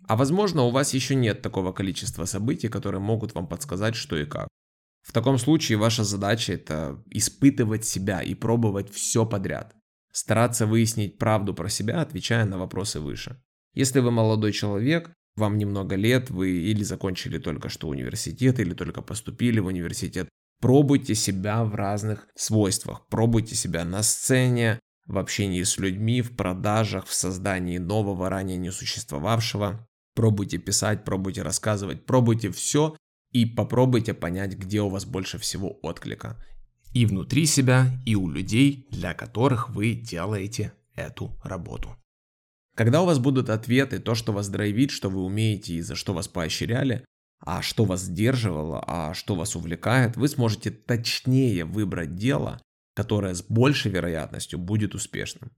А 0.09 0.17
возможно, 0.17 0.63
у 0.63 0.71
вас 0.71 0.95
еще 0.95 1.15
нет 1.15 1.43
такого 1.43 1.73
количества 1.73 2.25
событий, 2.25 2.69
которые 2.69 3.01
могут 3.01 3.35
вам 3.35 3.47
подсказать, 3.49 3.95
что 3.95 4.17
и 4.17 4.25
как. 4.25 4.49
В 5.03 5.13
таком 5.13 5.39
случае 5.39 5.79
ваша 5.79 6.05
задача 6.05 6.53
это 6.53 7.03
испытывать 7.11 7.85
себя 7.85 8.23
и 8.23 8.35
пробовать 8.35 8.93
все 8.93 9.25
подряд. 9.25 9.75
Стараться 10.13 10.67
выяснить 10.67 11.19
правду 11.19 11.55
про 11.55 11.69
себя, 11.69 12.01
отвечая 12.01 12.45
на 12.45 12.59
вопросы 12.59 13.01
выше. 13.01 13.41
Если 13.75 14.01
вы 14.01 14.11
молодой 14.11 14.53
человек, 14.53 15.13
вам 15.37 15.59
немного 15.59 15.97
лет, 15.97 16.31
вы 16.31 16.51
или 16.51 16.83
закончили 16.83 17.39
только 17.39 17.69
что 17.69 17.89
университет, 17.89 18.59
или 18.59 18.75
только 18.75 19.03
поступили 19.03 19.61
в 19.61 19.67
университет, 19.67 20.29
Пробуйте 20.61 21.15
себя 21.15 21.65
в 21.65 21.75
разных 21.75 22.29
свойствах. 22.35 23.07
Пробуйте 23.09 23.55
себя 23.55 23.85
на 23.85 24.03
сцене, 24.03 24.81
в 25.07 25.19
общении 25.19 25.63
с 25.63 25.77
людьми, 25.79 26.23
в 26.23 26.35
продажах, 26.35 27.07
в 27.07 27.15
создании 27.15 27.79
нового, 27.79 28.31
ранее 28.31 28.57
не 28.57 28.73
существовавшего. 28.73 29.87
Пробуйте 30.17 30.57
писать, 30.57 31.05
пробуйте 31.05 31.43
рассказывать, 31.43 32.07
пробуйте 32.07 32.51
все 32.51 32.97
и 33.33 33.45
попробуйте 33.45 34.15
понять, 34.15 34.57
где 34.57 34.81
у 34.81 34.89
вас 34.89 35.05
больше 35.05 35.37
всего 35.37 35.79
отклика. 35.83 36.43
И 36.95 37.05
внутри 37.05 37.45
себя, 37.45 37.91
и 38.07 38.17
у 38.17 38.27
людей, 38.31 38.89
для 38.91 39.13
которых 39.13 39.69
вы 39.69 39.93
делаете 39.93 40.73
эту 40.95 41.39
работу. 41.45 41.95
Когда 42.75 43.03
у 43.03 43.05
вас 43.05 43.19
будут 43.19 43.51
ответы, 43.51 43.99
то, 43.99 44.15
что 44.15 44.33
вас 44.33 44.49
драйвит, 44.49 44.91
что 44.91 45.11
вы 45.11 45.23
умеете 45.23 45.75
и 45.75 45.83
за 45.83 45.95
что 45.95 46.15
вас 46.15 46.29
поощряли, 46.29 47.05
а 47.41 47.61
что 47.61 47.85
вас 47.85 48.01
сдерживало, 48.01 48.83
а 48.87 49.13
что 49.13 49.35
вас 49.35 49.55
увлекает, 49.55 50.17
вы 50.17 50.29
сможете 50.29 50.71
точнее 50.71 51.67
выбрать 51.67 52.15
дело, 52.15 52.59
которое 52.95 53.35
с 53.35 53.43
большей 53.43 53.91
вероятностью 53.91 54.59
будет 54.59 54.95
успешным. 54.95 55.53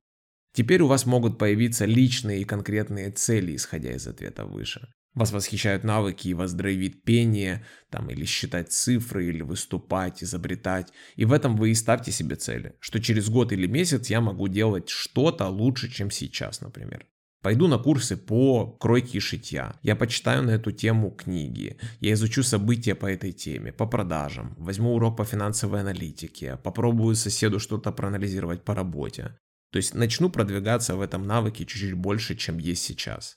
Теперь 0.58 0.82
у 0.82 0.88
вас 0.88 1.06
могут 1.06 1.38
появиться 1.38 1.84
личные 1.84 2.40
и 2.40 2.44
конкретные 2.44 3.12
цели, 3.12 3.54
исходя 3.54 3.92
из 3.92 4.08
ответа 4.08 4.44
выше. 4.44 4.88
Вас 5.14 5.30
восхищают 5.30 5.84
навыки 5.84 6.26
и 6.26 6.34
вас 6.34 6.52
драйвит 6.52 7.04
пение, 7.04 7.64
там, 7.90 8.10
или 8.10 8.24
считать 8.24 8.72
цифры, 8.72 9.28
или 9.28 9.42
выступать, 9.42 10.24
изобретать. 10.24 10.92
И 11.14 11.24
в 11.24 11.32
этом 11.32 11.56
вы 11.56 11.70
и 11.70 11.74
ставьте 11.74 12.10
себе 12.10 12.34
цели, 12.34 12.74
что 12.80 12.98
через 12.98 13.28
год 13.28 13.52
или 13.52 13.68
месяц 13.68 14.10
я 14.10 14.20
могу 14.20 14.48
делать 14.48 14.88
что-то 14.88 15.46
лучше, 15.46 15.88
чем 15.88 16.10
сейчас, 16.10 16.60
например. 16.60 17.06
Пойду 17.40 17.68
на 17.68 17.78
курсы 17.78 18.16
по 18.16 18.66
кройке 18.66 19.18
и 19.18 19.20
шитья. 19.20 19.78
Я 19.82 19.94
почитаю 19.94 20.42
на 20.42 20.50
эту 20.50 20.72
тему 20.72 21.12
книги. 21.12 21.76
Я 22.00 22.14
изучу 22.14 22.42
события 22.42 22.96
по 22.96 23.06
этой 23.06 23.30
теме, 23.30 23.72
по 23.72 23.86
продажам. 23.86 24.56
Возьму 24.58 24.92
урок 24.96 25.18
по 25.18 25.24
финансовой 25.24 25.82
аналитике. 25.82 26.56
Попробую 26.56 27.14
соседу 27.14 27.60
что-то 27.60 27.92
проанализировать 27.92 28.64
по 28.64 28.74
работе. 28.74 29.36
То 29.70 29.76
есть 29.76 29.94
начну 29.94 30.30
продвигаться 30.30 30.96
в 30.96 31.00
этом 31.00 31.26
навыке 31.26 31.64
чуть-чуть 31.64 31.94
больше, 31.94 32.36
чем 32.36 32.58
есть 32.58 32.82
сейчас. 32.82 33.36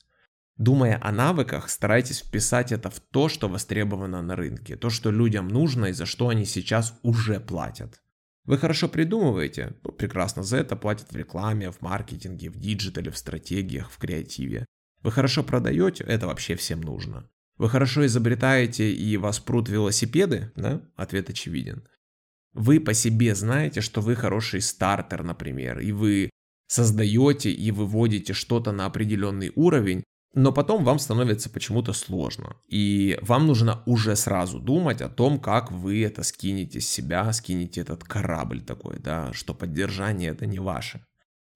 Думая 0.57 0.99
о 1.01 1.11
навыках, 1.11 1.69
старайтесь 1.69 2.19
вписать 2.19 2.71
это 2.71 2.89
в 2.89 2.99
то, 2.99 3.29
что 3.29 3.49
востребовано 3.49 4.21
на 4.21 4.35
рынке, 4.35 4.75
то, 4.75 4.89
что 4.89 5.11
людям 5.11 5.47
нужно 5.47 5.87
и 5.87 5.93
за 5.93 6.05
что 6.05 6.29
они 6.29 6.45
сейчас 6.45 6.99
уже 7.01 7.39
платят. 7.39 8.01
Вы 8.45 8.57
хорошо 8.57 8.87
придумываете, 8.87 9.75
прекрасно 9.97 10.43
за 10.43 10.57
это 10.57 10.75
платят 10.75 11.11
в 11.11 11.15
рекламе, 11.15 11.71
в 11.71 11.81
маркетинге, 11.81 12.49
в 12.49 12.57
диджитале, 12.57 13.11
в 13.11 13.17
стратегиях, 13.17 13.91
в 13.91 13.97
креативе. 13.97 14.65
Вы 15.01 15.11
хорошо 15.11 15.43
продаете, 15.43 16.03
это 16.03 16.27
вообще 16.27 16.55
всем 16.55 16.81
нужно. 16.81 17.29
Вы 17.57 17.69
хорошо 17.69 18.05
изобретаете 18.05 18.91
и 18.91 19.17
вас 19.17 19.39
прут 19.39 19.69
велосипеды, 19.69 20.51
да? 20.55 20.81
Ответ 20.95 21.29
очевиден. 21.29 21.87
Вы 22.53 22.79
по 22.79 22.93
себе 22.93 23.33
знаете, 23.35 23.81
что 23.81 24.01
вы 24.01 24.15
хороший 24.15 24.61
стартер, 24.61 25.23
например, 25.23 25.79
и 25.79 25.91
вы 25.91 26.29
создаете 26.67 27.51
и 27.51 27.71
выводите 27.71 28.33
что-то 28.33 28.71
на 28.71 28.85
определенный 28.85 29.51
уровень, 29.55 30.03
но 30.33 30.53
потом 30.53 30.83
вам 30.85 30.99
становится 30.99 31.49
почему-то 31.49 31.93
сложно. 31.93 32.55
И 32.67 33.17
вам 33.21 33.47
нужно 33.47 33.83
уже 33.85 34.15
сразу 34.15 34.59
думать 34.59 35.01
о 35.01 35.09
том, 35.09 35.39
как 35.39 35.71
вы 35.71 36.03
это 36.03 36.23
скинете 36.23 36.79
с 36.79 36.87
себя, 36.87 37.31
скинете 37.33 37.81
этот 37.81 38.03
корабль 38.03 38.61
такой, 38.61 38.99
да, 38.99 39.33
что 39.33 39.53
поддержание 39.53 40.31
это 40.31 40.45
не 40.45 40.59
ваше. 40.59 41.05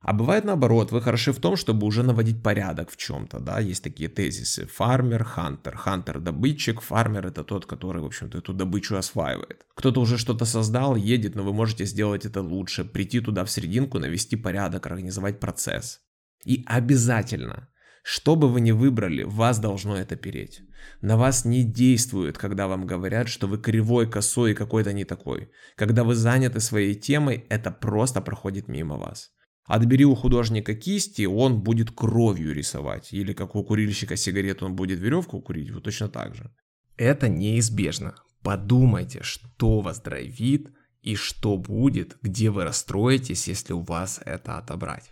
А 0.05 0.13
бывает 0.13 0.45
наоборот, 0.45 0.91
вы 0.91 1.01
хороши 1.01 1.31
в 1.31 1.39
том, 1.39 1.55
чтобы 1.55 1.87
уже 1.87 2.03
наводить 2.03 2.43
порядок 2.43 2.91
в 2.91 2.95
чем-то, 2.95 3.39
да, 3.39 3.59
есть 3.59 3.83
такие 3.83 4.07
тезисы. 4.07 4.67
Фармер, 4.67 5.23
хантер. 5.23 5.75
Хантер– 5.75 6.19
добытчик, 6.21 6.81
фармер– 6.81 7.25
это 7.27 7.43
тот, 7.43 7.65
который, 7.65 8.03
в 8.03 8.05
общем-то, 8.05 8.37
эту 8.37 8.53
добычу 8.53 8.97
осваивает. 8.97 9.65
Кто-то 9.73 10.01
уже 10.01 10.19
что-то 10.19 10.45
создал, 10.45 10.95
едет, 10.95 11.33
но 11.33 11.43
вы 11.43 11.53
можете 11.53 11.85
сделать 11.85 12.23
это 12.23 12.41
лучше, 12.41 12.85
прийти 12.85 13.19
туда 13.19 13.43
в 13.45 13.49
серединку, 13.49 13.97
навести 13.97 14.35
порядок, 14.35 14.85
организовать 14.85 15.39
процесс. 15.39 16.01
И 16.45 16.63
обязательно 16.67 17.67
что 18.07 18.35
бы 18.35 18.47
вы 18.47 18.61
ни 18.61 18.71
выбрали, 18.71 19.23
вас 19.23 19.57
должно 19.57 19.97
это 19.97 20.15
переть. 20.15 20.61
На 21.01 21.17
вас 21.17 21.43
не 21.43 21.63
действует, 21.63 22.37
когда 22.37 22.67
вам 22.67 22.85
говорят, 22.85 23.27
что 23.27 23.47
вы 23.47 23.57
кривой, 23.57 24.07
косой 24.07 24.51
и 24.51 24.55
какой-то 24.55 24.93
не 24.93 25.05
такой. 25.05 25.49
Когда 25.75 26.03
вы 26.03 26.13
заняты 26.13 26.59
своей 26.59 26.93
темой, 26.93 27.45
это 27.49 27.71
просто 27.71 28.21
проходит 28.21 28.67
мимо 28.67 28.97
вас. 28.97 29.31
Отбери 29.65 30.05
у 30.05 30.13
художника 30.13 30.75
кисти, 30.75 31.25
он 31.25 31.61
будет 31.61 31.91
кровью 31.91 32.53
рисовать. 32.53 33.11
Или 33.13 33.33
как 33.33 33.55
у 33.55 33.63
курильщика 33.63 34.15
сигарету 34.15 34.65
он 34.65 34.75
будет 34.75 34.99
веревку 34.99 35.41
курить, 35.41 35.71
вот 35.71 35.83
точно 35.83 36.07
так 36.07 36.35
же. 36.35 36.51
Это 36.97 37.29
неизбежно. 37.29 38.15
Подумайте, 38.43 39.23
что 39.23 39.81
вас 39.81 39.99
драйвит 40.01 40.71
и 41.01 41.15
что 41.15 41.57
будет, 41.57 42.17
где 42.21 42.51
вы 42.51 42.63
расстроитесь, 42.63 43.47
если 43.47 43.73
у 43.73 43.81
вас 43.81 44.21
это 44.23 44.57
отобрать. 44.57 45.09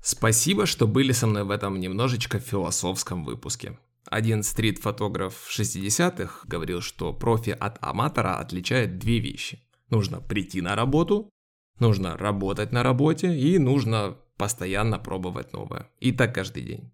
Спасибо, 0.00 0.64
что 0.64 0.86
были 0.86 1.10
со 1.12 1.26
мной 1.26 1.42
в 1.42 1.50
этом 1.50 1.80
немножечко 1.80 2.38
философском 2.38 3.24
выпуске. 3.24 3.78
Один 4.06 4.42
стрит-фотограф 4.42 5.34
60-х 5.50 6.46
говорил, 6.46 6.80
что 6.80 7.12
профи 7.12 7.50
от 7.50 7.78
аматора 7.80 8.38
отличает 8.38 8.98
две 8.98 9.18
вещи. 9.18 9.60
Нужно 9.90 10.20
прийти 10.20 10.60
на 10.60 10.76
работу, 10.76 11.30
нужно 11.80 12.16
работать 12.16 12.72
на 12.72 12.82
работе 12.82 13.36
и 13.36 13.58
нужно 13.58 14.16
постоянно 14.36 14.98
пробовать 14.98 15.52
новое. 15.52 15.90
И 16.00 16.12
так 16.12 16.34
каждый 16.34 16.62
день. 16.62 16.90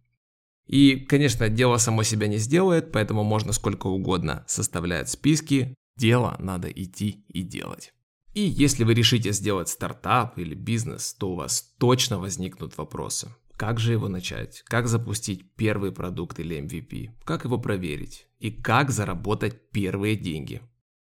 И, 0.66 0.96
конечно, 0.96 1.48
дело 1.48 1.76
само 1.76 2.02
себя 2.02 2.26
не 2.26 2.38
сделает, 2.38 2.90
поэтому 2.90 3.22
можно 3.22 3.52
сколько 3.52 3.86
угодно 3.86 4.44
составлять 4.46 5.10
списки. 5.10 5.74
Дело 5.96 6.36
надо 6.38 6.68
идти 6.68 7.24
и 7.28 7.42
делать. 7.42 7.92
И 8.32 8.40
если 8.40 8.82
вы 8.82 8.94
решите 8.94 9.32
сделать 9.32 9.68
стартап 9.68 10.38
или 10.38 10.54
бизнес, 10.54 11.14
то 11.14 11.30
у 11.30 11.34
вас 11.36 11.74
точно 11.78 12.18
возникнут 12.18 12.76
вопросы. 12.76 13.28
Как 13.56 13.78
же 13.78 13.92
его 13.92 14.08
начать? 14.08 14.62
Как 14.62 14.88
запустить 14.88 15.54
первый 15.54 15.92
продукт 15.92 16.40
или 16.40 16.60
MVP? 16.60 17.10
Как 17.24 17.44
его 17.44 17.58
проверить? 17.58 18.26
И 18.40 18.50
как 18.50 18.90
заработать 18.90 19.70
первые 19.70 20.16
деньги? 20.16 20.60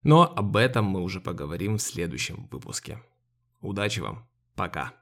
Но 0.03 0.23
об 0.23 0.57
этом 0.57 0.87
мы 0.87 1.03
уже 1.03 1.21
поговорим 1.21 1.77
в 1.77 1.83
следующем 1.83 2.49
выпуске. 2.51 3.03
Удачи 3.61 4.01
вам. 4.01 4.25
Пока. 4.55 5.00